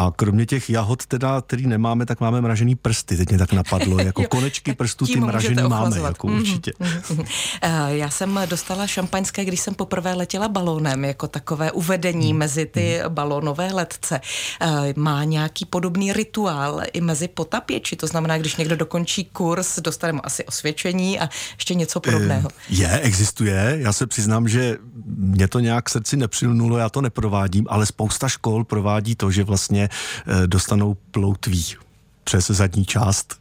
A 0.00 0.12
kromě 0.16 0.46
těch 0.46 0.70
jahod, 0.70 1.06
teda, 1.06 1.40
který 1.40 1.66
nemáme, 1.66 2.06
tak 2.06 2.20
máme 2.20 2.40
mražený 2.40 2.74
prsty. 2.74 3.16
Teď 3.16 3.28
mě 3.28 3.38
tak 3.38 3.52
napadlo, 3.52 4.00
jako 4.02 4.24
konečky 4.24 4.74
prstů 4.74 5.06
ty 5.06 5.20
mražený 5.20 5.62
máme, 5.68 5.98
jako 5.98 6.26
mm-hmm. 6.26 6.38
určitě. 6.38 6.72
Mm-hmm. 6.80 7.26
Já 7.88 8.10
jsem 8.10 8.40
dostala 8.46 8.86
šampaňské, 8.86 9.44
když 9.44 9.60
jsem 9.60 9.74
poprvé 9.74 10.14
letěla 10.14 10.48
balónem, 10.48 11.04
jako 11.04 11.28
takové 11.28 11.72
uvedení 11.72 12.32
mm. 12.32 12.38
mezi 12.38 12.66
ty 12.66 13.00
mm. 13.02 13.14
balónové 13.14 13.72
letce. 13.72 14.20
Eh, 14.60 14.94
má 14.96 15.24
nějaký 15.24 15.64
podobný 15.64 16.12
rituál 16.12 16.82
i 16.92 17.00
mezi 17.00 17.28
potapěči, 17.28 17.96
to 17.96 18.06
znamená, 18.06 18.38
když 18.38 18.56
někdo 18.56 18.76
dokončí 18.76 19.24
kurz, 19.24 19.78
dostaneme 19.78 20.20
asi 20.24 20.44
osvědčení 20.44 21.20
a 21.20 21.28
ještě 21.54 21.74
něco 21.74 22.00
podobného. 22.00 22.48
Eh, 22.52 22.74
je, 22.74 23.00
existuje. 23.00 23.76
Já 23.80 23.92
se 23.92 24.06
přiznám, 24.06 24.48
že 24.48 24.78
mě 25.16 25.48
to 25.48 25.60
nějak 25.60 25.90
srdci 25.90 26.16
nepřilnulo, 26.16 26.78
já 26.78 26.88
to 26.88 27.00
neprovádím, 27.00 27.66
ale 27.68 27.86
spousta 27.86 28.28
škol 28.28 28.64
provádí 28.64 29.14
to, 29.14 29.30
že 29.30 29.44
vlastně 29.44 29.89
dostanou 30.46 30.96
ploutví 31.10 31.76
přes 32.30 32.46
zadní 32.46 32.84
část. 32.84 33.34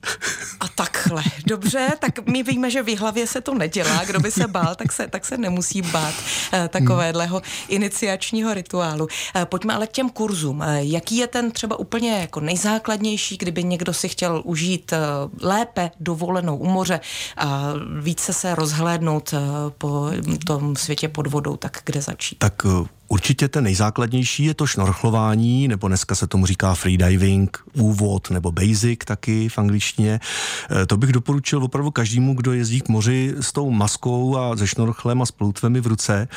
A 0.59 0.67
takhle, 0.67 1.23
dobře, 1.45 1.87
tak 1.99 2.27
my 2.27 2.43
víme, 2.43 2.71
že 2.71 2.83
v 2.83 2.97
hlavě 2.97 3.27
se 3.27 3.41
to 3.41 3.53
nedělá, 3.53 4.05
kdo 4.05 4.19
by 4.19 4.31
se 4.31 4.47
bál, 4.47 4.75
tak 4.75 4.91
se, 4.91 5.07
tak 5.07 5.25
se 5.25 5.37
nemusí 5.37 5.81
bát 5.81 6.13
eh, 6.53 6.67
takovéhleho 6.67 7.41
iniciačního 7.67 8.53
rituálu. 8.53 9.07
Eh, 9.35 9.45
pojďme 9.45 9.73
ale 9.73 9.87
k 9.87 9.91
těm 9.91 10.09
kurzům. 10.09 10.61
Eh, 10.61 10.83
jaký 10.83 11.17
je 11.17 11.27
ten 11.27 11.51
třeba 11.51 11.79
úplně 11.79 12.11
jako 12.11 12.39
nejzákladnější, 12.39 13.37
kdyby 13.37 13.63
někdo 13.63 13.93
si 13.93 14.09
chtěl 14.09 14.41
užít 14.45 14.93
lépe 15.41 15.91
dovolenou 15.99 16.57
u 16.57 16.65
moře 16.65 16.99
a 17.37 17.73
více 18.01 18.33
se 18.33 18.55
rozhlédnout 18.55 19.33
po 19.77 20.11
tom 20.45 20.75
světě 20.75 21.07
pod 21.09 21.27
vodou, 21.27 21.57
tak 21.57 21.81
kde 21.85 22.01
začít? 22.01 22.39
Tak 22.39 22.65
Určitě 23.11 23.47
ten 23.47 23.63
nejzákladnější 23.63 24.43
je 24.43 24.53
to 24.53 24.67
šnorchlování, 24.67 25.67
nebo 25.67 25.87
dneska 25.87 26.15
se 26.15 26.27
tomu 26.27 26.45
říká 26.45 26.75
freediving, 26.75 27.57
úvod 27.73 28.29
nebo 28.29 28.51
basic 28.51 28.99
taky 29.05 29.49
v 29.49 29.57
angličtině. 29.57 30.19
E, 30.81 30.85
to 30.85 30.97
bych 30.97 31.11
doporučil 31.11 31.63
opravdu 31.63 31.91
každému, 31.91 32.33
kdo 32.33 32.53
jezdí 32.53 32.81
k 32.81 32.89
moři 32.89 33.35
s 33.39 33.51
tou 33.51 33.71
maskou 33.71 34.37
a 34.37 34.57
se 34.57 34.67
šnorchlem 34.67 35.21
a 35.21 35.25
s 35.25 35.31
ploutvemi 35.31 35.81
v 35.81 35.87
ruce, 35.87 36.27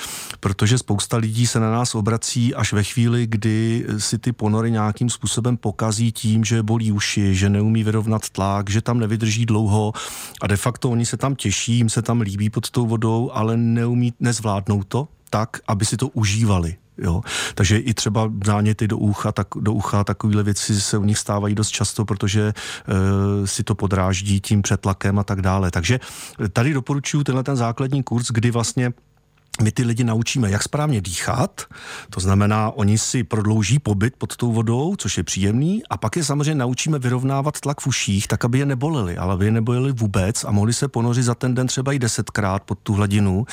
protože 0.41 0.79
spousta 0.79 1.17
lidí 1.17 1.47
se 1.47 1.61
na 1.61 1.73
nás 1.73 1.95
obrací 1.95 2.55
až 2.55 2.73
ve 2.73 2.83
chvíli, 2.83 3.27
kdy 3.27 3.87
si 3.99 4.19
ty 4.19 4.33
ponory 4.33 4.71
nějakým 4.71 5.11
způsobem 5.11 5.57
pokazí 5.57 6.13
tím, 6.13 6.45
že 6.45 6.63
bolí 6.63 6.93
uši, 6.93 7.35
že 7.35 7.49
neumí 7.49 7.85
vyrovnat 7.85 8.31
tlak, 8.31 8.71
že 8.71 8.81
tam 8.81 8.99
nevydrží 8.99 9.47
dlouho 9.47 9.93
a 10.43 10.47
de 10.47 10.57
facto 10.57 10.91
oni 10.91 11.07
se 11.07 11.17
tam 11.17 11.35
těší, 11.35 11.77
jim 11.77 11.89
se 11.89 12.03
tam 12.03 12.21
líbí 12.21 12.51
pod 12.51 12.71
tou 12.71 12.87
vodou, 12.87 13.31
ale 13.33 13.57
neumí, 13.57 14.13
nezvládnou 14.21 14.83
to, 14.83 15.09
tak, 15.33 15.65
aby 15.69 15.85
si 15.85 15.97
to 15.97 16.09
užívali. 16.09 16.77
Jo? 16.99 17.21
Takže 17.55 17.79
i 17.79 17.95
třeba 17.95 18.33
záněty 18.45 18.89
do 18.89 18.99
ucha, 18.99 19.33
tak, 19.33 19.47
do 19.61 19.73
ucha 19.73 20.05
takovéhle 20.05 20.43
věci 20.43 20.81
se 20.81 20.99
u 20.99 21.05
nich 21.05 21.19
stávají 21.19 21.55
dost 21.55 21.71
často, 21.71 22.05
protože 22.05 22.43
e, 22.43 22.53
si 23.47 23.65
to 23.65 23.75
podráždí 23.75 24.41
tím 24.41 24.63
přetlakem 24.63 25.19
a 25.19 25.25
tak 25.25 25.43
dále. 25.43 25.71
Takže 25.71 26.01
tady 26.53 26.75
doporučuji 26.75 27.25
tenhle 27.25 27.43
ten 27.43 27.57
základní 27.57 28.03
kurz, 28.03 28.29
kdy 28.31 28.51
vlastně 28.51 28.93
my 29.63 29.73
ty 29.73 29.83
lidi 29.83 30.05
naučíme, 30.05 30.51
jak 30.51 30.63
správně 30.63 31.01
dýchat, 31.01 31.61
to 32.11 32.21
znamená, 32.21 32.71
oni 32.71 32.99
si 32.99 33.25
prodlouží 33.25 33.79
pobyt 33.79 34.15
pod 34.19 34.37
tou 34.37 34.53
vodou, 34.53 34.97
což 34.97 35.17
je 35.17 35.23
příjemný, 35.23 35.83
a 35.91 35.97
pak 35.97 36.17
je 36.17 36.25
samozřejmě 36.25 36.55
naučíme 36.55 36.99
vyrovnávat 36.99 37.61
tlak 37.61 37.81
v 37.81 37.87
uších, 37.87 38.29
tak 38.29 38.45
aby 38.45 38.59
je 38.59 38.67
neboleli, 38.67 39.17
ale 39.17 39.35
aby 39.35 39.45
je 39.45 39.51
neboleli 39.51 39.93
vůbec 39.93 40.45
a 40.45 40.51
mohli 40.51 40.73
se 40.73 40.89
ponořit 40.89 41.23
za 41.23 41.35
ten 41.35 41.55
den 41.55 41.67
třeba 41.67 41.93
i 41.93 41.99
desetkrát 41.99 42.63
pod 42.63 42.79
tu 42.83 42.95
hladinu 42.95 43.47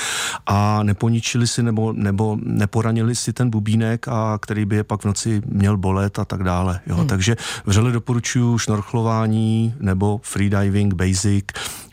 a 0.46 0.84
neponičili 0.84 1.48
si 1.48 1.64
nebo, 1.64 1.94
nebo 1.94 2.38
neporanili 2.44 3.16
si 3.16 3.34
ten 3.34 3.50
bubínek, 3.50 4.08
a 4.08 4.38
který 4.42 4.66
by 4.66 4.76
je 4.76 4.84
pak 4.84 5.02
v 5.02 5.06
noci 5.06 5.42
měl 5.46 5.78
bolet 5.78 6.20
a 6.20 6.26
tak 6.26 6.44
dále. 6.44 6.80
Jo. 6.88 6.96
Hmm. 6.96 7.08
Takže 7.08 7.36
vřele 7.66 7.92
doporučuji 7.92 8.58
šnorchlování 8.58 9.76
nebo 9.80 10.22
freediving, 10.24 10.94
basic, 10.94 11.46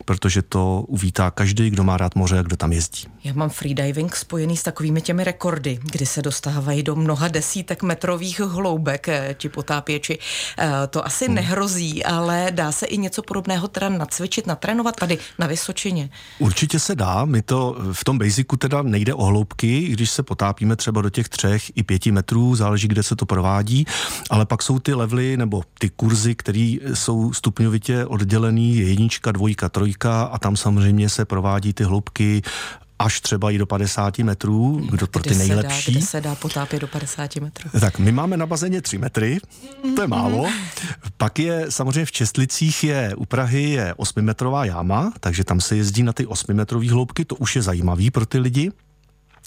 protože 0.06 0.42
to 0.42 0.84
uvítá 0.88 1.30
každý, 1.30 1.70
kdo 1.70 1.84
má 1.84 1.96
rád 1.96 2.14
moře 2.14 2.38
a 2.38 2.42
kdo 2.42 2.56
tam 2.56 2.72
jezdí. 2.72 3.04
Já 3.24 3.32
mám 3.32 3.50
freediving 3.50 4.16
spojený 4.16 4.56
s 4.56 4.62
takovými 4.62 5.00
těmi 5.00 5.24
rekordy, 5.24 5.78
kdy 5.82 6.06
se 6.06 6.22
dostávají 6.22 6.82
do 6.82 6.96
mnoha 6.96 7.28
desítek 7.28 7.82
metrových 7.82 8.40
hloubek 8.40 9.08
eh, 9.08 9.34
ti 9.38 9.48
potápěči. 9.48 10.18
Eh, 10.58 10.70
to 10.90 11.06
asi 11.06 11.26
hmm. 11.26 11.34
nehrozí, 11.34 12.04
ale 12.04 12.46
dá 12.50 12.72
se 12.72 12.86
i 12.86 12.98
něco 12.98 13.22
podobného 13.22 13.68
teda 13.68 13.88
nacvičit, 13.88 14.46
natrénovat 14.46 14.96
tady 14.96 15.18
na 15.38 15.46
Vysočině. 15.46 16.10
Určitě 16.38 16.78
se 16.78 16.94
dá. 16.94 17.24
My 17.24 17.42
to 17.42 17.76
v 17.92 18.04
tom 18.04 18.18
basicu 18.18 18.56
teda 18.56 18.82
nejde 18.82 19.14
o 19.14 19.24
hloubky, 19.24 19.80
když 19.88 20.10
se 20.10 20.22
potápíme 20.22 20.76
třeba 20.76 21.02
do 21.02 21.10
těch 21.10 21.28
třech 21.28 21.70
i 21.74 21.82
pěti 21.82 22.12
metrů, 22.12 22.54
záleží, 22.54 22.88
kde 22.88 23.02
se 23.02 23.16
to 23.16 23.26
provádí, 23.26 23.86
ale 24.30 24.46
pak 24.46 24.62
jsou 24.62 24.78
ty 24.78 24.94
levely 24.94 25.36
nebo 25.36 25.62
ty 25.78 25.90
kurzy, 25.90 26.34
které 26.34 26.76
jsou 26.94 27.32
stupňovitě 27.32 28.06
oddělený, 28.06 28.76
jednička, 28.76 29.32
dvojka, 29.32 29.68
trojka, 29.68 29.95
dvojka 29.96 30.22
a 30.22 30.38
tam 30.38 30.56
samozřejmě 30.56 31.08
se 31.08 31.24
provádí 31.24 31.72
ty 31.72 31.84
hloubky 31.84 32.42
až 32.98 33.20
třeba 33.20 33.50
i 33.50 33.58
do 33.58 33.66
50 33.66 34.18
metrů, 34.18 34.86
kdo 34.90 35.06
pro 35.06 35.22
ty 35.22 35.34
nejlepší. 35.34 35.82
Se 35.82 35.90
dá, 35.90 35.98
kde 35.98 36.06
se 36.06 36.20
dá 36.20 36.34
potápět 36.34 36.80
do 36.80 36.88
50 36.88 37.36
metrů? 37.36 37.70
Tak 37.80 37.98
my 37.98 38.12
máme 38.12 38.36
na 38.36 38.46
bazéně 38.46 38.82
3 38.82 38.98
metry, 38.98 39.38
to 39.96 40.02
je 40.02 40.08
málo. 40.08 40.46
Pak 41.16 41.38
je 41.38 41.66
samozřejmě 41.68 42.04
v 42.04 42.12
Čestlicích 42.12 42.84
je 42.84 43.14
u 43.16 43.24
Prahy 43.24 43.70
je 43.70 43.94
8 43.94 44.22
metrová 44.22 44.64
jáma, 44.64 45.12
takže 45.20 45.44
tam 45.44 45.60
se 45.60 45.76
jezdí 45.76 46.02
na 46.02 46.12
ty 46.12 46.26
8 46.26 46.56
metrové 46.56 46.90
hloubky, 46.90 47.24
to 47.24 47.34
už 47.36 47.56
je 47.56 47.62
zajímavý 47.62 48.10
pro 48.10 48.26
ty 48.26 48.38
lidi. 48.38 48.72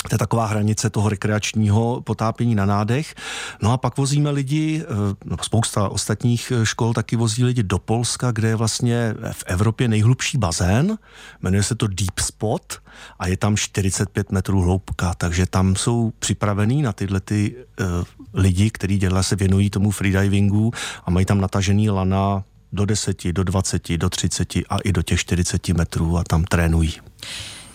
To 0.08 0.16
je 0.16 0.20
taková 0.20 0.46
hranice 0.46 0.90
toho 0.90 1.10
rekreačního 1.10 2.02
potápění 2.02 2.56
na 2.56 2.66
nádech. 2.66 3.16
No 3.62 3.72
a 3.72 3.78
pak 3.78 3.98
vozíme 3.98 4.30
lidi, 4.30 4.84
eh, 4.84 5.36
spousta 5.42 5.90
ostatních 5.90 6.52
eh, 6.56 6.66
škol 6.66 6.94
taky 6.94 7.16
vozí 7.16 7.44
lidi 7.44 7.64
do 7.64 7.80
Polska, 7.80 8.32
kde 8.32 8.48
je 8.48 8.56
vlastně 8.56 9.16
v 9.32 9.44
Evropě 9.46 9.88
nejhlubší 9.88 10.38
bazén, 10.38 10.98
jmenuje 11.42 11.64
se 11.64 11.76
to 11.76 11.88
Deep 11.88 12.20
Spot 12.20 12.82
a 13.20 13.28
je 13.28 13.38
tam 13.38 13.58
45 13.58 14.32
metrů 14.32 14.62
hloubka, 14.62 15.14
takže 15.14 15.46
tam 15.46 15.76
jsou 15.76 16.12
připravení 16.20 16.82
na 16.82 16.94
tyhle 16.94 17.20
ty 17.20 17.56
uh, 17.56 17.86
lidi, 18.34 18.70
kteří 18.70 18.98
dělá 18.98 19.24
se 19.24 19.36
věnují 19.36 19.70
tomu 19.70 19.92
freedivingu 19.92 20.72
a 21.06 21.12
mají 21.12 21.26
tam 21.26 21.42
natažený 21.42 21.90
lana 21.90 22.44
do 22.74 22.86
10, 22.86 23.28
do 23.32 23.44
20, 23.44 23.98
do 23.98 24.10
30 24.10 24.56
a 24.56 24.78
i 24.84 24.92
do 24.92 25.02
těch 25.02 25.20
40 25.20 25.68
metrů 25.68 26.18
a 26.18 26.24
tam 26.24 26.44
trénují. 26.44 26.94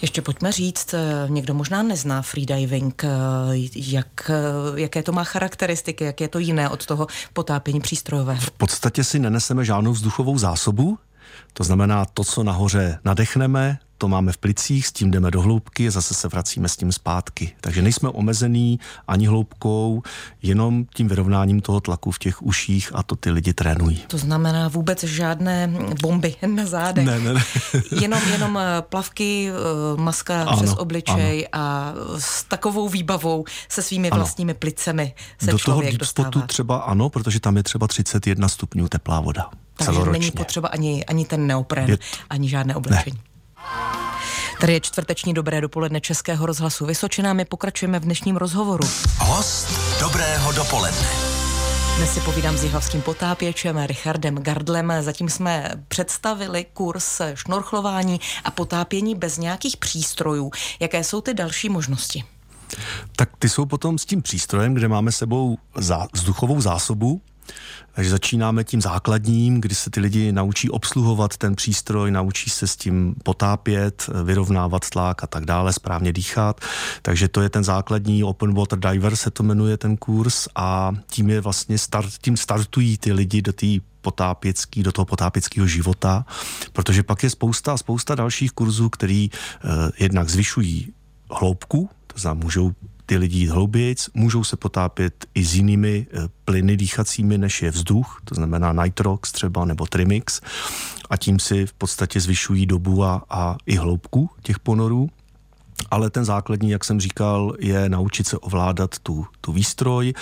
Ještě 0.05 0.23
pojďme 0.23 0.53
říct, 0.53 0.95
eh, 0.95 1.27
někdo 1.29 1.55
možná 1.55 1.83
nezná 1.83 2.23
freediving, 2.23 3.05
eh, 3.05 3.09
jak, 3.75 4.31
eh, 4.31 4.81
jaké 4.81 5.03
to 5.03 5.13
má 5.13 5.25
charakteristiky, 5.25 6.05
jak 6.05 6.21
je 6.21 6.29
to 6.29 6.39
jiné 6.39 6.69
od 6.69 6.87
toho 6.87 7.07
potápění 7.33 7.81
přístrojového. 7.81 8.41
V 8.41 8.51
podstatě 8.51 9.05
si 9.05 9.19
neneseme 9.19 9.65
žádnou 9.65 9.93
vzduchovou 9.93 10.39
zásobu, 10.39 10.99
to 11.53 11.65
znamená, 11.65 12.05
to, 12.05 12.25
co 12.25 12.43
nahoře 12.43 12.99
nadechneme, 13.05 13.79
to 14.05 14.09
máme 14.09 14.33
v 14.33 14.37
plicích, 14.37 14.87
s 14.87 14.93
tím 14.93 15.11
jdeme 15.11 15.31
do 15.31 15.41
hloubky 15.41 15.89
a 15.89 15.91
zase 15.91 16.15
se 16.15 16.29
vracíme 16.29 16.69
s 16.69 16.77
tím 16.77 16.93
zpátky. 16.93 17.53
Takže 17.61 17.83
nejsme 17.83 18.09
omezený 18.09 18.81
ani 19.09 19.27
hloubkou, 19.27 20.03
jenom 20.43 20.85
tím 20.95 21.09
vyrovnáním 21.09 21.61
toho 21.61 21.81
tlaku 21.81 22.11
v 22.11 22.19
těch 22.19 22.43
uších 22.43 22.91
a 22.95 23.03
to 23.03 23.17
ty 23.17 23.31
lidi 23.31 23.55
trénují. 23.55 24.05
To 24.07 24.19
znamená 24.19 24.69
vůbec 24.69 25.05
žádné 25.05 25.73
bomby 26.03 26.35
na 26.47 26.67
zádech. 26.67 27.07
Ne, 27.07 27.21
ne, 27.21 27.35
ne. 27.35 27.45
jenom, 28.01 28.21
jenom 28.33 28.59
eh, 28.59 28.83
plavky, 28.83 29.51
eh, 29.51 30.01
maska 30.01 30.43
ano, 30.43 30.57
přes 30.57 30.73
obličej 30.73 31.49
ano. 31.53 31.65
a 31.65 31.93
s 32.19 32.45
takovou 32.45 32.89
výbavou 32.89 33.45
se 33.69 33.83
svými 33.83 34.11
ano. 34.11 34.21
vlastními 34.21 34.55
plicemi 34.55 35.15
se 35.39 35.51
Do 35.51 35.59
toho 35.59 35.83
deep 35.83 36.05
spotu 36.05 36.43
třeba 36.43 36.77
ano, 36.77 37.09
protože 37.09 37.41
tam 37.41 37.57
je 37.57 37.63
třeba 37.63 37.87
31 37.87 38.49
stupňů 38.49 38.89
teplá 38.89 39.21
voda. 39.21 39.51
Takže 39.77 39.93
celoročně. 39.93 40.21
není 40.21 40.31
potřeba 40.31 40.69
ani, 40.69 41.05
ani 41.05 41.25
ten 41.25 41.47
neopren, 41.47 41.91
je... 41.91 41.99
ani 42.31 42.49
žádné 42.49 42.75
oblečení. 42.75 43.17
Ne. 43.17 43.34
Tady 44.61 44.73
je 44.73 44.81
čtvrteční 44.81 45.35
dobré 45.35 45.61
dopoledne 45.61 46.01
Českého 46.01 46.47
rozhlasu 46.47 46.87
Vysočina. 46.87 47.33
My 47.33 47.45
pokračujeme 47.45 47.99
v 47.99 48.05
dnešním 48.05 48.37
rozhovoru. 48.37 48.85
Host 49.19 50.01
dobrého 50.01 50.53
dopoledne. 50.53 51.09
Dnes 51.97 52.15
si 52.15 52.21
povídám 52.21 52.57
s 52.57 52.65
jihlavským 52.65 53.03
potápěčem 53.03 53.79
Richardem 53.79 54.35
Gardlem. 54.35 54.93
Zatím 55.01 55.29
jsme 55.29 55.71
představili 55.89 56.67
kurz 56.73 57.21
šnorchlování 57.35 58.21
a 58.45 58.51
potápění 58.51 59.15
bez 59.15 59.39
nějakých 59.39 59.77
přístrojů. 59.77 60.51
Jaké 60.81 61.05
jsou 61.05 61.21
ty 61.21 61.35
další 61.35 61.69
možnosti? 61.69 62.25
Tak 63.17 63.29
ty 63.39 63.49
jsou 63.49 63.67
potom 63.67 63.99
s 63.99 64.05
tím 64.05 64.23
přístrojem, 64.23 64.75
kde 64.75 64.89
máme 64.89 65.13
sebou 65.13 65.59
zá, 65.77 66.07
vzduchovou 66.13 66.61
zásobu, 66.61 67.21
takže 67.95 68.11
začínáme 68.11 68.65
tím 68.65 68.81
základním, 68.81 69.61
kdy 69.61 69.75
se 69.75 69.91
ty 69.91 70.01
lidi 70.01 70.33
naučí 70.33 70.71
obsluhovat 70.71 71.37
ten 71.37 71.55
přístroj, 71.55 72.11
naučí 72.11 72.51
se 72.51 72.67
s 72.67 72.77
tím 72.77 73.15
potápět, 73.23 74.11
vyrovnávat 74.25 74.91
tlak 74.91 75.25
a 75.25 75.27
tak 75.27 75.45
dále, 75.45 75.73
správně 75.73 76.13
dýchat. 76.13 76.61
Takže 77.03 77.29
to 77.29 77.41
je 77.41 77.49
ten 77.49 77.65
základní 77.65 78.25
Open 78.25 78.55
Water 78.55 78.79
Diver 78.79 79.17
se 79.17 79.31
to 79.31 79.43
jmenuje 79.43 79.77
ten 79.77 79.97
kurz 79.97 80.49
a 80.55 80.93
tím 81.07 81.31
je 81.31 81.41
vlastně 81.41 81.79
start, 81.79 82.11
tím 82.23 82.37
startují 82.37 82.99
ty 82.99 83.13
lidi 83.13 83.43
do 83.43 83.53
té 83.53 83.67
potápěcký, 84.01 84.83
do 84.83 84.93
toho 84.93 85.05
potápěckého 85.05 85.67
života, 85.67 86.27
protože 86.73 87.03
pak 87.03 87.23
je 87.23 87.31
spousta, 87.31 87.77
spousta 87.77 88.15
dalších 88.15 88.53
kurzů, 88.53 88.89
který 88.89 89.31
eh, 89.31 89.69
jednak 89.99 90.29
zvyšují 90.29 90.93
hloubku, 91.31 91.91
to 92.07 92.19
znamená, 92.19 92.45
můžou 92.45 92.73
ty 93.07 93.17
lidi 93.17 93.39
jít 93.39 93.49
hloubějc, 93.49 94.09
můžou 94.15 94.45
se 94.45 94.57
potápět 94.57 95.27
i 95.35 95.45
s 95.45 95.55
jinými 95.55 96.07
e, 96.13 96.19
plyny 96.45 96.77
dýchacími, 96.77 97.39
než 97.39 97.63
je 97.63 97.71
vzduch, 97.71 98.21
to 98.25 98.35
znamená 98.35 98.73
nitrox 98.85 99.33
třeba 99.33 99.65
nebo 99.65 99.87
trimix 99.87 100.41
a 101.11 101.17
tím 101.17 101.39
si 101.39 101.67
v 101.67 101.73
podstatě 101.73 102.21
zvyšují 102.21 102.67
dobu 102.67 103.05
a, 103.05 103.23
a 103.31 103.57
i 103.67 103.77
hloubku 103.77 104.31
těch 104.43 104.59
ponorů 104.59 105.11
ale 105.91 106.11
ten 106.11 106.25
základní, 106.25 106.71
jak 106.71 106.85
jsem 106.85 107.01
říkal, 107.01 107.55
je 107.59 107.89
naučit 107.89 108.27
se 108.27 108.39
ovládat 108.39 108.99
tu, 108.99 109.27
tu 109.41 109.53
výstroj 109.53 110.15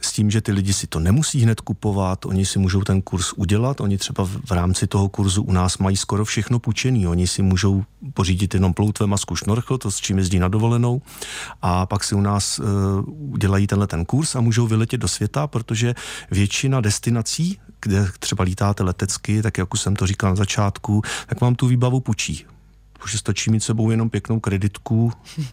s 0.00 0.12
tím, 0.12 0.30
že 0.30 0.40
ty 0.40 0.52
lidi 0.52 0.72
si 0.72 0.86
to 0.86 1.00
nemusí 1.00 1.40
hned 1.40 1.60
kupovat, 1.60 2.26
oni 2.26 2.46
si 2.46 2.58
můžou 2.58 2.82
ten 2.82 3.02
kurz 3.02 3.32
udělat, 3.32 3.80
oni 3.80 3.98
třeba 3.98 4.24
v, 4.24 4.30
v 4.46 4.50
rámci 4.50 4.86
toho 4.86 5.08
kurzu 5.08 5.42
u 5.42 5.52
nás 5.52 5.78
mají 5.78 5.96
skoro 5.96 6.24
všechno 6.24 6.58
půjčený, 6.58 7.06
oni 7.06 7.26
si 7.26 7.42
můžou 7.42 7.84
pořídit 8.14 8.54
jenom 8.54 8.74
ploutve, 8.74 9.06
masku, 9.06 9.36
šnorchl, 9.36 9.78
to 9.78 9.90
s 9.90 9.96
čím 9.96 10.18
jezdí 10.18 10.38
na 10.38 10.48
dovolenou 10.48 11.02
a 11.62 11.86
pak 11.86 12.04
si 12.04 12.14
u 12.14 12.20
nás 12.20 12.58
uh, 12.58 12.64
udělají 13.34 13.66
tenhle 13.66 13.86
ten 13.86 14.04
kurz 14.04 14.34
a 14.34 14.40
můžou 14.40 14.66
vyletět 14.66 15.00
do 15.00 15.08
světa, 15.08 15.46
protože 15.46 15.94
většina 16.30 16.80
destinací, 16.80 17.58
kde 17.80 18.08
třeba 18.18 18.44
lítáte 18.44 18.82
letecky, 18.82 19.42
tak 19.42 19.58
jak 19.58 19.74
už 19.74 19.80
jsem 19.80 19.96
to 19.96 20.06
říkal 20.06 20.30
na 20.30 20.36
začátku, 20.36 21.02
tak 21.26 21.40
vám 21.40 21.54
tu 21.54 21.66
výbavu 21.66 22.00
půjčí 22.00 22.46
už 23.04 23.18
stačí 23.18 23.50
mít 23.50 23.62
sebou 23.62 23.90
jenom 23.90 24.10
pěknou 24.10 24.40
kreditku 24.40 25.12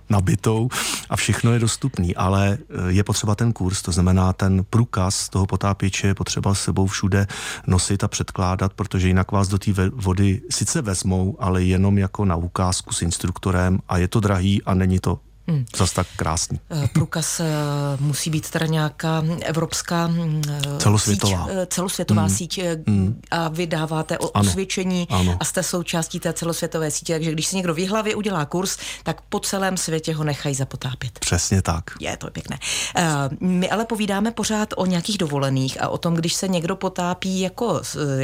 nabitou 0.10 0.70
a 1.10 1.16
všechno 1.16 1.54
je 1.54 1.60
dostupný, 1.60 2.16
ale 2.16 2.58
eh, 2.58 2.92
je 2.92 3.04
potřeba 3.04 3.36
ten 3.36 3.54
kurz, 3.54 3.82
to 3.82 3.92
znamená 3.92 4.34
ten 4.34 4.66
průkaz 4.70 5.30
toho 5.30 5.46
potápěče 5.46 6.08
je 6.08 6.16
potřeba 6.16 6.56
sebou 6.56 6.88
všude 6.88 7.28
nosit 7.68 8.04
a 8.04 8.08
předkládat, 8.08 8.74
protože 8.74 9.08
jinak 9.08 9.32
vás 9.32 9.48
do 9.48 9.58
té 9.58 9.72
vody 9.94 10.42
sice 10.50 10.82
vezmou, 10.82 11.36
ale 11.40 11.64
jenom 11.64 11.98
jako 11.98 12.26
na 12.26 12.36
ukázku 12.36 12.94
s 12.94 13.02
instruktorem 13.02 13.80
a 13.90 13.98
je 13.98 14.08
to 14.08 14.20
drahý 14.20 14.64
a 14.64 14.74
není 14.74 15.00
to 15.00 15.20
Hmm. 15.54 15.66
Zas 15.78 15.94
tak 15.94 16.08
krásný. 16.16 16.60
Eh, 16.72 16.90
průkaz 16.94 17.40
eh, 17.40 17.46
musí 18.00 18.30
být 18.30 18.50
teda 18.50 18.66
nějaká 18.66 19.24
evropská 19.42 20.08
mm, 20.08 20.42
eh, 20.50 20.62
celosvětová, 20.80 21.48
síť, 21.48 21.56
celosvětová 21.68 22.22
hmm. 22.22 22.30
síť 22.30 22.60
hmm. 22.88 23.22
a 23.32 23.48
vy 23.48 23.68
dáváte 23.68 24.18
osvědčení 24.18 25.08
ano. 25.10 25.38
a 25.40 25.46
jste 25.46 25.64
součástí 25.64 26.20
té 26.20 26.34
celosvětové 26.34 26.92
sítě, 26.92 27.14
takže 27.14 27.32
když 27.32 27.48
si 27.48 27.56
někdo 27.56 27.74
v 27.74 27.88
hlavě 27.88 28.16
udělá 28.16 28.46
kurz, 28.46 28.78
tak 29.04 29.22
po 29.22 29.40
celém 29.40 29.78
světě 29.78 30.14
ho 30.14 30.24
nechají 30.24 30.56
zapotápět. 30.56 31.20
Přesně 31.20 31.62
tak. 31.62 31.84
Je 32.00 32.18
to 32.18 32.30
pěkné. 32.30 32.60
My 33.40 33.70
ale 33.70 33.86
povídáme 33.86 34.32
pořád 34.32 34.70
o 34.78 34.86
nějakých 34.86 35.18
dovolených 35.18 35.82
a 35.82 35.88
o 35.88 35.98
tom, 35.98 36.14
když 36.14 36.34
se 36.34 36.48
někdo 36.48 36.76
potápí 36.76 37.40
jako 37.40 37.82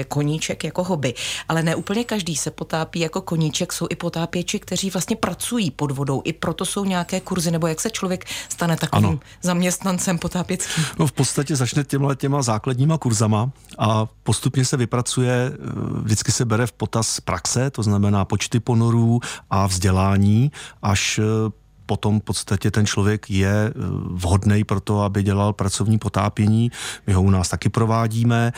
koníček, 0.08 0.64
jako 0.64 0.84
hobby, 0.84 1.14
ale 1.50 1.64
ne 1.64 1.76
úplně 1.76 2.04
každý 2.04 2.36
se 2.36 2.52
potápí 2.52 3.00
jako 3.00 3.22
koníček, 3.22 3.74
jsou 3.74 3.88
i 3.90 3.96
potápěči, 3.96 4.60
kteří 4.60 4.90
vlastně 4.90 5.16
pracují 5.16 5.72
pod 5.72 5.92
vodou, 5.92 6.22
i 6.26 6.34
proto 6.34 6.66
jsou 6.66 6.86
nějak 6.86 7.14
nějaké 7.20 7.26
kurzy, 7.26 7.52
nebo 7.52 7.68
jak 7.68 7.80
se 7.80 7.90
člověk 7.90 8.26
stane 8.50 8.78
takovým 8.78 9.06
ano. 9.06 9.20
zaměstnancem 9.42 10.18
potápěckým? 10.18 10.84
No 11.00 11.08
v 11.08 11.12
podstatě 11.12 11.56
začne 11.56 11.84
těmhle 11.84 12.16
těma 12.16 12.42
základníma 12.42 12.98
kurzama 12.98 13.52
a 13.78 14.08
postupně 14.24 14.66
se 14.66 14.78
vypracuje, 14.78 15.52
eh, 15.52 15.58
vždycky 16.04 16.32
se 16.32 16.46
bere 16.46 16.68
v 16.68 16.72
potaz 16.72 17.20
praxe, 17.20 17.70
to 17.70 17.84
znamená 17.84 18.26
počty 18.26 18.60
ponorů 18.60 19.20
a 19.50 19.68
vzdělání, 19.68 20.52
až 20.82 21.20
eh, 21.20 21.52
potom 21.86 22.20
v 22.20 22.24
podstatě 22.24 22.72
ten 22.72 22.86
člověk 22.86 23.30
je 23.30 23.50
eh, 23.50 23.74
vhodný 24.14 24.64
pro 24.64 24.80
to, 24.80 25.02
aby 25.02 25.24
dělal 25.24 25.54
pracovní 25.54 25.98
potápění. 25.98 26.72
My 27.08 27.14
ho 27.14 27.22
u 27.22 27.30
nás 27.30 27.50
taky 27.50 27.70
provádíme 27.70 28.54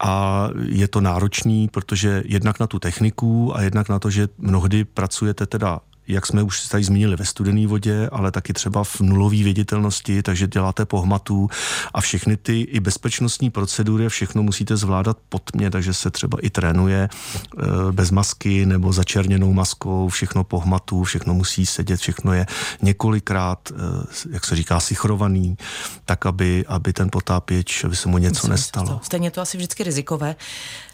a 0.00 0.48
je 0.68 0.88
to 0.88 1.00
náročný, 1.00 1.68
protože 1.68 2.22
jednak 2.26 2.60
na 2.60 2.66
tu 2.66 2.78
techniku 2.78 3.56
a 3.56 3.62
jednak 3.62 3.88
na 3.88 3.98
to, 3.98 4.10
že 4.10 4.28
mnohdy 4.38 4.84
pracujete 4.84 5.46
teda 5.46 5.80
jak 6.08 6.26
jsme 6.26 6.42
už 6.42 6.68
tady 6.68 6.84
zmínili 6.84 7.16
ve 7.16 7.24
studené 7.24 7.66
vodě, 7.66 8.08
ale 8.12 8.30
taky 8.30 8.52
třeba 8.52 8.84
v 8.84 9.00
nulové 9.00 9.36
věditelnosti, 9.36 10.22
takže 10.22 10.46
děláte 10.46 10.84
pohmatu 10.84 11.48
a 11.94 12.00
všechny 12.00 12.36
ty 12.36 12.60
i 12.60 12.80
bezpečnostní 12.80 13.50
procedury, 13.50 14.08
všechno 14.08 14.42
musíte 14.42 14.76
zvládat 14.76 15.18
pod 15.28 15.42
mě, 15.54 15.70
takže 15.70 15.94
se 15.94 16.10
třeba 16.10 16.38
i 16.42 16.50
trénuje 16.50 17.08
eh, 17.08 17.66
bez 17.92 18.10
masky 18.10 18.66
nebo 18.66 18.92
začerněnou 18.92 19.52
maskou, 19.52 20.08
všechno 20.08 20.44
pohmatu, 20.44 21.04
všechno 21.04 21.34
musí 21.34 21.66
sedět, 21.66 22.00
všechno 22.00 22.32
je 22.32 22.46
několikrát, 22.82 23.58
eh, 23.72 23.74
jak 24.30 24.44
se 24.44 24.56
říká, 24.56 24.80
sichrovaný, 24.80 25.56
tak 26.04 26.26
aby, 26.26 26.64
aby 26.68 26.92
ten 26.92 27.08
potápěč, 27.10 27.84
aby 27.84 27.96
se 27.96 28.08
mu 28.08 28.18
něco 28.18 28.48
nestalo. 28.48 29.00
Stejně 29.02 29.30
to 29.30 29.40
asi 29.40 29.56
vždycky 29.56 29.82
rizikové. 29.84 30.36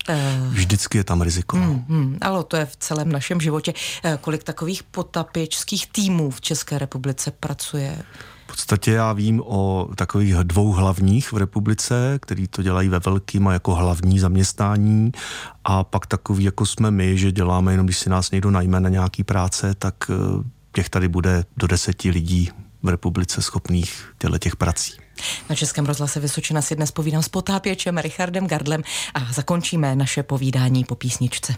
Eh, 0.09 0.41
vždycky 0.51 0.99
je 0.99 1.05
tam 1.05 1.23
riziko. 1.23 1.57
Hmm, 1.57 1.85
hmm, 1.89 2.19
ale 2.21 2.45
to 2.45 2.57
je 2.57 2.67
v 2.67 2.77
celém 2.77 3.13
našem 3.13 3.41
životě. 3.41 3.73
Kolik 4.21 4.45
takových 4.45 4.83
potapěčských 4.83 5.87
týmů 5.87 6.31
v 6.31 6.41
České 6.41 6.79
republice 6.79 7.31
pracuje? 7.31 8.03
V 8.45 8.47
podstatě 8.47 8.93
já 8.93 9.13
vím 9.13 9.43
o 9.47 9.89
takových 9.95 10.35
dvou 10.35 10.73
hlavních 10.73 11.33
v 11.33 11.37
republice, 11.37 12.19
který 12.23 12.49
to 12.49 12.63
dělají 12.63 12.89
ve 12.89 12.99
velkým 12.99 13.49
a 13.49 13.53
jako 13.53 13.75
hlavní 13.75 14.19
zaměstnání 14.19 15.13
a 15.65 15.85
pak 15.85 16.07
takový 16.07 16.45
jako 16.45 16.67
jsme 16.67 16.91
my, 16.91 17.19
že 17.19 17.33
děláme 17.33 17.73
jenom, 17.73 17.87
když 17.87 17.99
si 17.99 18.11
nás 18.11 18.31
někdo 18.31 18.51
najme 18.51 18.81
na 18.81 18.89
nějaký 18.89 19.25
práce, 19.25 19.75
tak 19.79 19.95
eh, 20.11 20.15
těch 20.73 20.89
tady 20.89 21.09
bude 21.09 21.45
do 21.57 21.67
deseti 21.67 22.11
lidí 22.11 22.51
v 22.83 22.89
republice 22.89 23.43
schopných 23.43 24.15
těch 24.39 24.57
prací. 24.57 24.93
Na 25.51 25.57
Českém 25.57 25.87
rozhlase 25.87 26.21
Vysočina 26.21 26.63
si 26.63 26.77
dnes 26.77 26.91
povídám 26.91 27.23
s 27.23 27.29
potápěčem 27.29 27.99
Richardem 27.99 28.47
Gardlem 28.47 28.83
a 29.15 29.33
zakončíme 29.33 29.97
naše 29.97 30.23
povídání 30.23 30.85
po 30.85 30.95
písničce. 30.95 31.55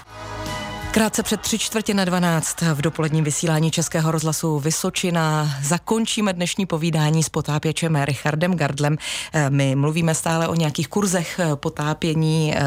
Krátce 0.92 1.22
před 1.22 1.40
tři 1.40 1.59
čtvrtě 1.59 1.94
na 1.94 2.05
12 2.05 2.61
v 2.61 2.81
dopoledním 2.83 3.24
vysílání 3.24 3.70
Českého 3.70 4.11
rozhlasu 4.11 4.59
Vysočina 4.59 5.57
zakončíme 5.62 6.33
dnešní 6.33 6.66
povídání 6.66 7.22
s 7.22 7.28
potápěčem 7.28 7.96
Richardem 7.96 8.55
Gardlem. 8.55 8.96
Eh, 9.33 9.50
my 9.50 9.74
mluvíme 9.74 10.14
stále 10.14 10.48
o 10.48 10.55
nějakých 10.55 10.88
kurzech 10.88 11.38
eh, 11.38 11.57
potápění, 11.57 12.55
eh, 12.57 12.62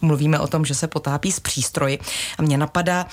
mluvíme 0.00 0.38
o 0.38 0.46
tom, 0.46 0.64
že 0.64 0.74
se 0.74 0.86
potápí 0.86 1.32
z 1.32 1.40
přístroji. 1.40 1.98
A 2.38 2.42
mě 2.42 2.58
napadá, 2.58 3.06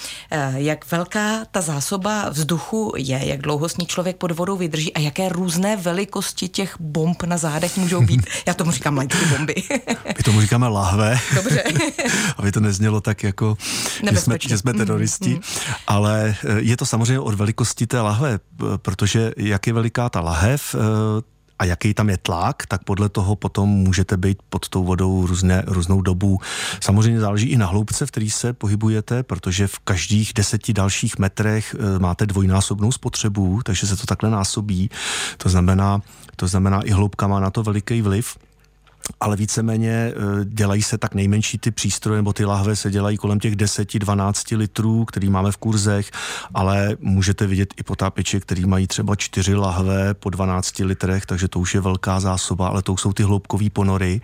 jak 0.55 0.91
velká 0.91 1.45
ta 1.51 1.61
zásoba 1.61 2.29
vzduchu 2.29 2.93
je, 2.97 3.19
jak 3.23 3.41
dlouho 3.41 3.69
s 3.69 3.77
ní 3.77 3.85
člověk 3.85 4.17
pod 4.17 4.31
vodou 4.31 4.57
vydrží 4.57 4.93
a 4.93 4.99
jaké 4.99 5.29
různé 5.29 5.75
velikosti 5.75 6.47
těch 6.47 6.75
bomb 6.79 7.23
na 7.23 7.37
zádech 7.37 7.77
můžou 7.77 8.01
být. 8.01 8.25
Já 8.45 8.53
tomu 8.53 8.71
říkám 8.71 8.97
lajtky 8.97 9.25
bomby. 9.25 9.55
My 10.17 10.23
tomu 10.23 10.41
říkáme 10.41 10.67
lahve. 10.67 11.19
Dobře. 11.35 11.63
Aby 12.37 12.51
to 12.51 12.59
neznělo 12.59 13.01
tak 13.01 13.23
jako, 13.23 13.57
jsme, 14.39 14.49
že 14.49 14.57
jsme 14.57 14.73
teroristi, 14.73 15.29
mm, 15.29 15.35
mm. 15.35 15.41
ale 15.87 16.35
eh, 16.43 16.59
je 16.59 16.77
to 16.77 16.85
samozřejmě 16.85 17.19
od 17.19 17.33
velikosti 17.33 17.87
té 17.87 18.01
lahve, 18.01 18.39
protože 18.77 19.31
jak 19.37 19.67
je 19.67 19.73
veliká 19.73 20.09
ta 20.09 20.21
lahev, 20.21 20.75
eh, 20.75 21.31
a 21.61 21.65
jaký 21.65 21.93
tam 21.93 22.09
je 22.09 22.17
tlak, 22.17 22.65
tak 22.65 22.83
podle 22.83 23.09
toho 23.09 23.35
potom 23.35 23.69
můžete 23.69 24.17
být 24.17 24.37
pod 24.49 24.69
tou 24.69 24.83
vodou 24.83 25.25
různé, 25.25 25.63
různou 25.67 26.01
dobu. 26.01 26.39
Samozřejmě 26.79 27.19
záleží 27.19 27.47
i 27.47 27.57
na 27.57 27.67
hloubce, 27.67 28.05
v 28.05 28.11
který 28.11 28.29
se 28.29 28.53
pohybujete, 28.53 29.23
protože 29.23 29.67
v 29.67 29.79
každých 29.79 30.33
deseti 30.33 30.73
dalších 30.73 31.19
metrech 31.19 31.75
eh, 31.79 31.99
máte 31.99 32.25
dvojnásobnou 32.25 32.91
spotřebu, 32.91 33.61
takže 33.63 33.87
se 33.87 33.95
to 33.95 34.05
takhle 34.05 34.29
násobí. 34.29 34.89
To 35.37 35.49
znamená, 35.49 36.01
to 36.35 36.47
znamená 36.47 36.81
i 36.81 36.91
hloubka 36.91 37.27
má 37.27 37.39
na 37.39 37.49
to 37.49 37.63
veliký 37.63 38.01
vliv 38.01 38.37
ale 39.19 39.35
víceméně 39.35 39.91
eh, 39.91 40.13
dělají 40.45 40.81
se 40.81 40.97
tak 40.97 41.15
nejmenší 41.15 41.57
ty 41.57 41.71
přístroje, 41.71 42.17
nebo 42.17 42.33
ty 42.33 42.45
lahve 42.45 42.75
se 42.75 42.91
dělají 42.91 43.17
kolem 43.17 43.39
těch 43.39 43.55
10-12 43.55 44.57
litrů, 44.57 45.05
který 45.05 45.29
máme 45.29 45.51
v 45.51 45.57
kurzech, 45.57 46.11
ale 46.53 46.97
můžete 46.99 47.47
vidět 47.47 47.73
i 47.77 47.83
potápěče, 47.83 48.39
který 48.39 48.65
mají 48.65 48.87
třeba 48.87 49.15
4 49.15 49.55
lahve 49.55 50.13
po 50.13 50.29
12 50.29 50.79
litrech, 50.79 51.25
takže 51.25 51.47
to 51.47 51.59
už 51.59 51.75
je 51.75 51.81
velká 51.81 52.19
zásoba, 52.19 52.67
ale 52.67 52.81
to 52.81 52.97
jsou 52.97 53.13
ty 53.13 53.23
hloubkové 53.23 53.69
ponory. 53.69 54.21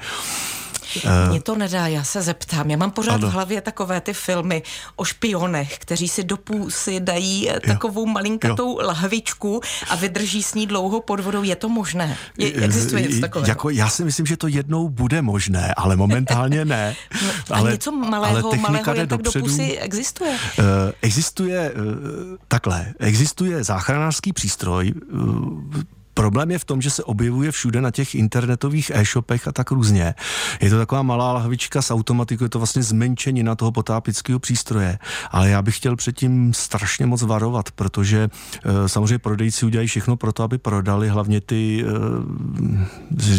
Mně 1.29 1.41
to 1.41 1.55
nedá, 1.55 1.87
já 1.87 2.03
se 2.03 2.21
zeptám. 2.21 2.69
Já 2.69 2.77
mám 2.77 2.91
pořád 2.91 3.13
ano. 3.13 3.29
v 3.29 3.31
hlavě 3.31 3.61
takové 3.61 4.01
ty 4.01 4.13
filmy 4.13 4.63
o 4.95 5.05
špionech, 5.05 5.77
kteří 5.77 6.07
si 6.07 6.23
do 6.23 6.37
půsy 6.37 6.99
dají 6.99 7.45
jo. 7.45 7.53
takovou 7.67 8.05
malinkatou 8.05 8.81
jo. 8.81 8.87
lahvičku 8.87 9.61
a 9.89 9.95
vydrží 9.95 10.43
s 10.43 10.53
ní 10.53 10.67
dlouho 10.67 11.01
pod 11.01 11.19
vodou. 11.19 11.43
Je 11.43 11.55
to 11.55 11.69
možné? 11.69 12.17
Je, 12.37 12.53
existuje 12.53 13.01
něco 13.01 13.21
takového? 13.21 13.49
Jako, 13.49 13.69
já 13.69 13.89
si 13.89 14.03
myslím, 14.03 14.25
že 14.25 14.37
to 14.37 14.47
jednou 14.47 14.89
bude 14.89 15.21
možné, 15.21 15.73
ale 15.77 15.95
momentálně 15.95 16.65
ne. 16.65 16.95
no, 17.49 17.55
ale, 17.55 17.71
něco 17.71 17.91
malého, 17.91 18.47
ale 18.47 18.57
malého 18.57 18.93
jen 18.93 19.07
tak 19.07 19.21
dopředu, 19.21 19.47
do 19.47 19.51
pusy 19.51 19.77
existuje? 19.77 20.31
Uh, 20.59 20.65
existuje 21.01 21.71
uh, 21.71 21.81
takhle. 22.47 22.93
Existuje 22.99 23.63
záchranářský 23.63 24.33
přístroj, 24.33 24.93
uh, 25.13 25.81
Problém 26.17 26.51
je 26.51 26.59
v 26.59 26.65
tom, 26.65 26.81
že 26.81 26.89
se 26.89 27.03
objevuje 27.03 27.51
všude 27.51 27.81
na 27.81 27.91
těch 27.91 28.15
internetových 28.15 28.91
e-shopech 28.93 29.47
a 29.47 29.51
tak 29.51 29.71
různě. 29.71 30.15
Je 30.61 30.69
to 30.69 30.77
taková 30.77 31.01
malá 31.01 31.33
lahvička 31.33 31.81
s 31.81 31.91
automatikou, 31.91 32.43
je 32.45 32.49
to 32.49 32.59
vlastně 32.59 32.83
zmenšení 32.83 33.43
na 33.43 33.55
toho 33.55 33.71
potápického 33.71 34.39
přístroje. 34.39 34.99
Ale 35.31 35.49
já 35.49 35.61
bych 35.61 35.77
chtěl 35.77 35.95
předtím 35.95 36.53
strašně 36.53 37.05
moc 37.05 37.21
varovat, 37.21 37.71
protože 37.71 38.29
e, 38.65 38.89
samozřejmě 38.89 39.19
prodejci 39.19 39.65
udělají 39.65 39.87
všechno 39.87 40.15
pro 40.15 40.33
to, 40.33 40.43
aby 40.43 40.57
prodali 40.57 41.09
hlavně 41.09 41.41
ty, 41.41 41.85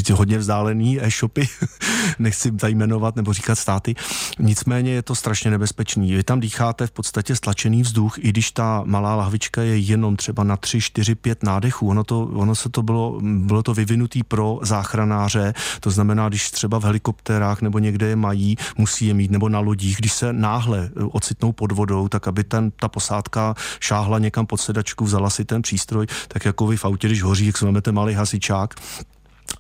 e, 0.09 0.13
hodně 0.13 0.39
vzdálený 0.39 1.05
e-shopy, 1.05 1.49
nechci 2.19 2.53
tady 2.53 2.75
jmenovat 2.75 3.17
nebo 3.17 3.33
říkat 3.33 3.55
státy. 3.55 3.95
Nicméně 4.39 4.93
je 4.93 5.03
to 5.03 5.15
strašně 5.15 5.51
nebezpečný. 5.51 6.15
Vy 6.15 6.23
tam 6.23 6.41
dýcháte 6.41 6.87
v 6.87 6.91
podstatě 6.91 7.37
stlačený 7.37 7.83
vzduch, 7.83 8.19
i 8.19 8.29
když 8.29 8.51
ta 8.51 8.83
malá 8.85 9.15
lahvička 9.15 9.63
je 9.63 9.79
jenom 9.79 10.17
třeba 10.17 10.45
na 10.45 10.57
3, 10.57 10.81
4, 10.81 11.15
5 11.15 11.43
nádechů. 11.43 11.89
Ono, 11.89 12.05
to, 12.05 12.21
ono 12.23 12.55
se 12.55 12.68
to 12.69 12.83
bylo, 12.83 13.21
bylo 13.23 13.63
to 13.63 13.75
vyvinutý 13.75 14.23
pro 14.23 14.59
záchranáře, 14.63 15.55
to 15.81 15.91
znamená, 15.91 16.29
když 16.29 16.51
třeba 16.51 16.79
v 16.79 16.85
helikoptérách 16.85 17.63
nebo 17.63 17.79
někde 17.79 18.07
je 18.07 18.17
mají, 18.17 18.57
musí 18.79 19.07
je 19.07 19.15
mít, 19.15 19.31
nebo 19.31 19.49
na 19.49 19.61
lodích, 19.61 19.97
když 19.97 20.13
se 20.13 20.33
náhle 20.33 20.91
eh, 20.97 21.05
ocitnou 21.05 21.53
pod 21.53 21.73
vodou, 21.73 22.09
tak 22.09 22.29
aby 22.29 22.45
ten, 22.45 22.71
ta 22.71 22.89
posádka 22.89 23.55
šáhla 23.81 24.19
někam 24.19 24.47
pod 24.47 24.61
sedačku, 24.61 25.05
vzala 25.05 25.31
si 25.31 25.45
ten 25.45 25.63
přístroj, 25.63 26.07
tak 26.29 26.45
jako 26.45 26.67
vy 26.67 26.77
v 26.77 26.85
autě, 26.85 27.09
když 27.09 27.23
hoří, 27.23 27.47
jak 27.47 27.59
si 27.59 27.65
vezmete 27.65 27.93
malý 27.93 28.15
hasičák, 28.15 28.75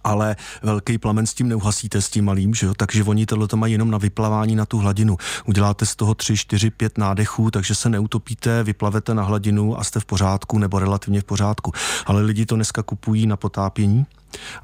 ale 0.08 0.36
velký 0.62 0.98
plamen 0.98 1.26
s 1.26 1.34
tím 1.34 1.48
neuhasíte 1.48 2.02
s 2.02 2.10
tím 2.10 2.24
malým, 2.24 2.54
že 2.54 2.66
jo? 2.66 2.74
takže 2.76 3.04
oni 3.04 3.26
tohle 3.26 3.48
to 3.48 3.56
mají 3.56 3.72
jenom 3.72 3.90
na 3.90 3.98
vyplavání 3.98 4.56
na 4.56 4.66
tu 4.66 4.78
hladinu. 4.78 5.16
Uděláte 5.46 5.86
z 5.86 5.96
toho 5.96 6.14
3, 6.14 6.36
4, 6.36 6.70
5 6.70 6.98
nádechů, 6.98 7.50
takže 7.50 7.74
se 7.74 7.88
neutopíte, 7.88 8.62
vyplavete 8.62 9.14
na 9.14 9.22
hladinu 9.22 9.78
a 9.78 9.84
jste 9.84 10.00
v 10.00 10.04
pořádku 10.04 10.58
nebo 10.58 10.78
relativně 10.78 11.20
v 11.20 11.24
pořádku. 11.24 11.72
Ale 12.06 12.22
lidi 12.22 12.46
to 12.46 12.54
dneska 12.54 12.82
kupují 12.82 13.26
na 13.26 13.36
potápění, 13.36 14.06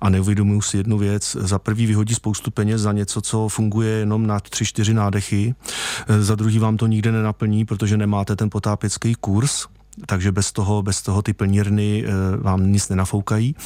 a 0.01 0.09
neuvědomují 0.09 0.63
si 0.63 0.77
jednu 0.77 0.99
věc. 0.99 1.37
Za 1.41 1.59
prvý 1.59 1.87
vyhodí 1.87 2.15
spoustu 2.15 2.51
peněz 2.51 2.81
za 2.81 2.93
něco, 2.93 3.21
co 3.21 3.49
funguje 3.49 3.91
jenom 3.91 4.27
na 4.27 4.41
tři, 4.41 4.65
čtyři 4.65 4.95
nádechy. 4.95 5.55
Za 6.21 6.35
druhý 6.35 6.59
vám 6.59 6.77
to 6.77 6.87
nikde 6.87 7.13
nenaplní, 7.13 7.65
protože 7.65 7.97
nemáte 7.97 8.37
ten 8.37 8.51
potápěcký 8.51 9.15
kurz 9.15 9.67
takže 10.07 10.33
bez 10.33 10.53
toho, 10.53 10.83
bez 10.83 11.03
toho 11.03 11.23
ty 11.23 11.33
plnírny 11.33 12.05
eh, 12.07 12.11
vám 12.37 12.73
nic 12.73 12.89
nenafoukají. 12.89 13.57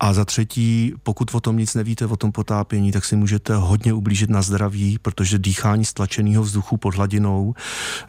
A 0.00 0.12
za 0.12 0.24
třetí, 0.24 0.94
pokud 1.02 1.34
o 1.34 1.40
tom 1.40 1.56
nic 1.56 1.74
nevíte, 1.74 2.06
o 2.06 2.16
tom 2.16 2.32
potápění, 2.32 2.92
tak 2.92 3.04
si 3.04 3.16
můžete 3.16 3.54
hodně 3.56 3.92
ublížit 3.92 4.30
na 4.30 4.42
zdraví, 4.42 4.98
protože 5.02 5.38
dýchání 5.38 5.84
stlačeného 5.84 6.42
vzduchu 6.42 6.76
pod 6.76 6.94
hladinou 6.94 7.54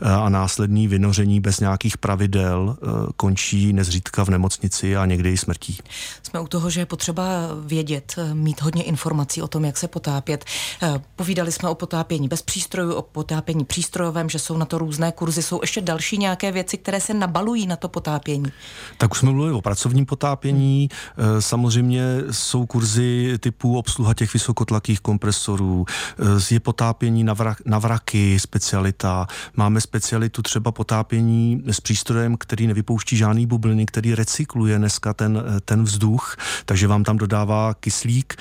eh, 0.01 0.11
a 0.11 0.29
následný 0.29 0.87
vynoření 0.87 1.39
bez 1.39 1.59
nějakých 1.59 1.97
pravidel 1.97 2.77
eh, 2.77 2.87
končí 3.15 3.73
nezřídka 3.73 4.25
v 4.25 4.29
nemocnici 4.29 4.97
a 4.97 5.05
někdy 5.05 5.31
i 5.31 5.37
smrtí. 5.37 5.77
Jsme 6.23 6.39
u 6.39 6.47
toho, 6.47 6.69
že 6.69 6.81
je 6.81 6.85
potřeba 6.85 7.23
vědět, 7.65 8.15
mít 8.33 8.61
hodně 8.61 8.83
informací 8.83 9.41
o 9.41 9.47
tom, 9.47 9.65
jak 9.65 9.77
se 9.77 9.87
potápět. 9.87 10.45
Povídali 11.15 11.51
jsme 11.51 11.69
o 11.69 11.75
potápění 11.75 12.27
bez 12.27 12.41
přístrojů, 12.41 12.93
o 12.93 13.01
potápění 13.01 13.65
přístrojovém, 13.65 14.29
že 14.29 14.39
jsou 14.39 14.57
na 14.57 14.65
to 14.65 14.77
různé 14.77 15.11
kurzy. 15.11 15.43
Jsou 15.43 15.59
ještě 15.63 15.81
další 15.81 16.17
nějaké 16.17 16.51
věci, 16.51 16.77
které 16.77 17.01
se 17.01 17.13
nabalují 17.13 17.54
připravují 17.55 17.67
na 17.67 17.75
to 17.75 17.89
potápění? 17.89 18.51
Tak 18.97 19.11
už 19.11 19.19
jsme 19.19 19.31
mluvili 19.31 19.53
o 19.53 19.61
pracovním 19.61 20.05
potápění. 20.05 20.89
Hmm. 21.17 21.41
Samozřejmě 21.41 22.03
jsou 22.31 22.65
kurzy 22.65 23.37
typu 23.39 23.77
obsluha 23.77 24.13
těch 24.13 24.33
vysokotlakých 24.33 24.99
kompresorů, 24.99 25.85
eh, 25.89 26.53
je 26.53 26.59
potápění 26.59 27.23
na, 27.23 27.33
vrak, 27.33 27.61
na 27.65 27.79
vraky, 27.79 28.39
specialita. 28.39 29.27
Máme 29.55 29.81
specialitu 29.81 30.41
třeba 30.41 30.71
potápění 30.71 31.63
s 31.65 31.81
přístrojem, 31.81 32.37
který 32.37 32.67
nevypouští 32.67 33.17
žádný 33.17 33.45
bubliny, 33.45 33.85
který 33.85 34.15
recykluje 34.15 34.77
dneska 34.77 35.13
ten, 35.13 35.37
eh, 35.37 35.59
ten 35.59 35.83
vzduch, 35.83 36.37
takže 36.65 36.87
vám 36.87 37.03
tam 37.03 37.17
dodává 37.17 37.73
kyslík 37.73 38.35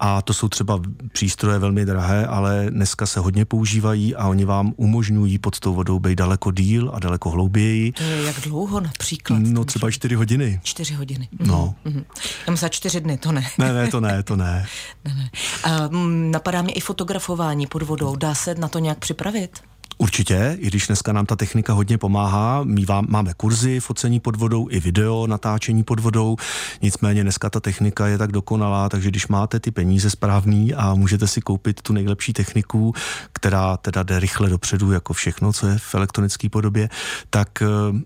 a 0.00 0.22
to 0.22 0.34
jsou 0.34 0.48
třeba 0.48 0.80
přístroje 1.12 1.58
velmi 1.58 1.86
drahé, 1.86 2.26
ale 2.26 2.66
dneska 2.70 3.06
se 3.06 3.20
hodně 3.20 3.44
používají 3.44 4.16
a 4.16 4.28
oni 4.28 4.44
vám 4.44 4.72
umožňují 4.76 5.38
pod 5.38 5.60
tou 5.60 5.74
vodou 5.74 5.98
být 5.98 6.18
daleko 6.18 6.50
díl 6.50 6.90
a 6.94 6.98
daleko 6.98 7.30
hlouběji. 7.30 7.92
To 7.92 8.02
je 8.02 8.22
jak 8.22 8.40
dlouho 8.40 8.80
například? 8.80 9.38
No 9.42 9.64
třeba 9.64 9.90
čtyři 9.90 10.14
hodiny. 10.14 10.60
Čtyři 10.62 10.94
hodiny. 10.94 11.28
No. 11.38 11.74
Mm-hmm. 11.86 12.04
Tam 12.46 12.56
za 12.56 12.68
čtyři 12.68 13.00
dny, 13.00 13.18
to 13.18 13.32
ne. 13.32 13.46
Ne, 13.58 13.72
ne, 13.72 13.88
to 13.88 14.00
ne, 14.00 14.22
to 14.22 14.36
ne. 14.36 14.66
ne, 15.04 15.14
ne. 15.14 15.30
A, 15.64 15.88
m, 15.92 16.30
napadá 16.30 16.62
mě 16.62 16.72
i 16.72 16.80
fotografování 16.80 17.66
pod 17.66 17.82
vodou. 17.82 18.16
Dá 18.16 18.34
se 18.34 18.54
na 18.54 18.68
to 18.68 18.78
nějak 18.78 18.98
připravit? 18.98 19.69
Určitě, 19.98 20.56
i 20.60 20.66
když 20.66 20.86
dneska 20.86 21.12
nám 21.12 21.26
ta 21.26 21.36
technika 21.36 21.72
hodně 21.72 21.98
pomáhá, 21.98 22.64
my 22.64 22.84
máme 23.08 23.34
kurzy 23.36 23.80
focení 23.80 24.20
pod 24.20 24.36
vodou 24.36 24.68
i 24.70 24.80
video 24.80 25.26
natáčení 25.26 25.82
pod 25.84 26.00
vodou, 26.00 26.36
nicméně 26.82 27.22
dneska 27.22 27.50
ta 27.50 27.60
technika 27.60 28.06
je 28.06 28.18
tak 28.18 28.32
dokonalá, 28.32 28.88
takže 28.88 29.08
když 29.08 29.28
máte 29.28 29.60
ty 29.60 29.70
peníze 29.70 30.10
správný 30.10 30.74
a 30.74 30.94
můžete 30.94 31.26
si 31.26 31.40
koupit 31.40 31.82
tu 31.82 31.92
nejlepší 31.92 32.32
techniku, 32.32 32.94
která 33.32 33.76
teda 33.76 34.02
jde 34.02 34.20
rychle 34.20 34.48
dopředu, 34.48 34.92
jako 34.92 35.12
všechno, 35.12 35.52
co 35.52 35.66
je 35.66 35.78
v 35.78 35.94
elektronické 35.94 36.48
podobě, 36.48 36.88
tak 37.30 37.62
uh, 37.62 38.00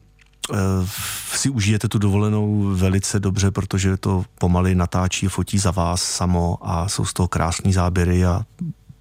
si 1.33 1.51
užijete 1.51 1.89
tu 1.89 1.99
dovolenou 1.99 2.63
velice 2.75 3.21
dobře, 3.21 3.51
protože 3.51 3.97
to 3.97 4.25
pomaly 4.39 4.75
natáčí, 4.75 5.29
fotí 5.29 5.59
za 5.59 5.71
vás 5.71 6.03
samo 6.03 6.59
a 6.63 6.89
jsou 6.89 7.05
z 7.05 7.13
toho 7.13 7.29
krásné 7.29 7.73
záběry 7.73 8.25
a 8.25 8.43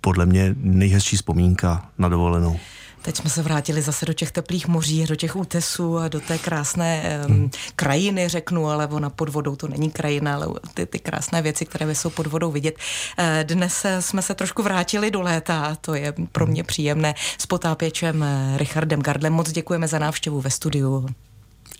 podle 0.03 0.25
mě 0.25 0.55
nejhezčí 0.57 1.15
vzpomínka 1.15 1.89
na 1.97 2.09
dovolenou. 2.09 2.59
Teď 3.01 3.17
jsme 3.17 3.29
se 3.29 3.41
vrátili 3.41 3.81
zase 3.81 4.05
do 4.05 4.13
těch 4.13 4.31
teplých 4.31 4.67
moří, 4.67 5.05
do 5.05 5.15
těch 5.15 5.35
útesů 5.35 5.97
a 5.97 6.07
do 6.07 6.19
té 6.19 6.37
krásné 6.37 7.19
um, 7.29 7.51
krajiny, 7.75 8.29
řeknu, 8.29 8.67
ale 8.69 8.87
ona 8.87 9.09
pod 9.09 9.29
vodou 9.29 9.55
to 9.55 9.67
není 9.67 9.91
krajina, 9.91 10.35
ale 10.35 10.47
ty, 10.73 10.85
ty 10.85 10.99
krásné 10.99 11.41
věci, 11.41 11.65
které 11.65 11.95
jsou 11.95 12.09
pod 12.09 12.27
vodou 12.27 12.51
vidět. 12.51 12.75
Eh, 13.17 13.43
dnes 13.47 13.85
jsme 13.99 14.21
se 14.21 14.35
trošku 14.35 14.63
vrátili 14.63 15.11
do 15.11 15.21
léta, 15.21 15.77
to 15.81 15.95
je 15.95 16.13
pro 16.31 16.47
mě 16.47 16.63
příjemné, 16.63 17.15
s 17.37 17.45
potápěčem 17.45 18.23
eh, 18.23 18.57
Richardem 18.57 19.01
Gardlem. 19.01 19.33
Moc 19.33 19.51
děkujeme 19.51 19.87
za 19.87 19.99
návštěvu 19.99 20.41
ve 20.41 20.49
studiu. 20.49 21.07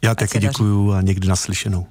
Já 0.04 0.16
taky 0.16 0.40
děkuju 0.40 0.92
a 0.92 1.02
někdy 1.02 1.28
naslyšenou. 1.28 1.88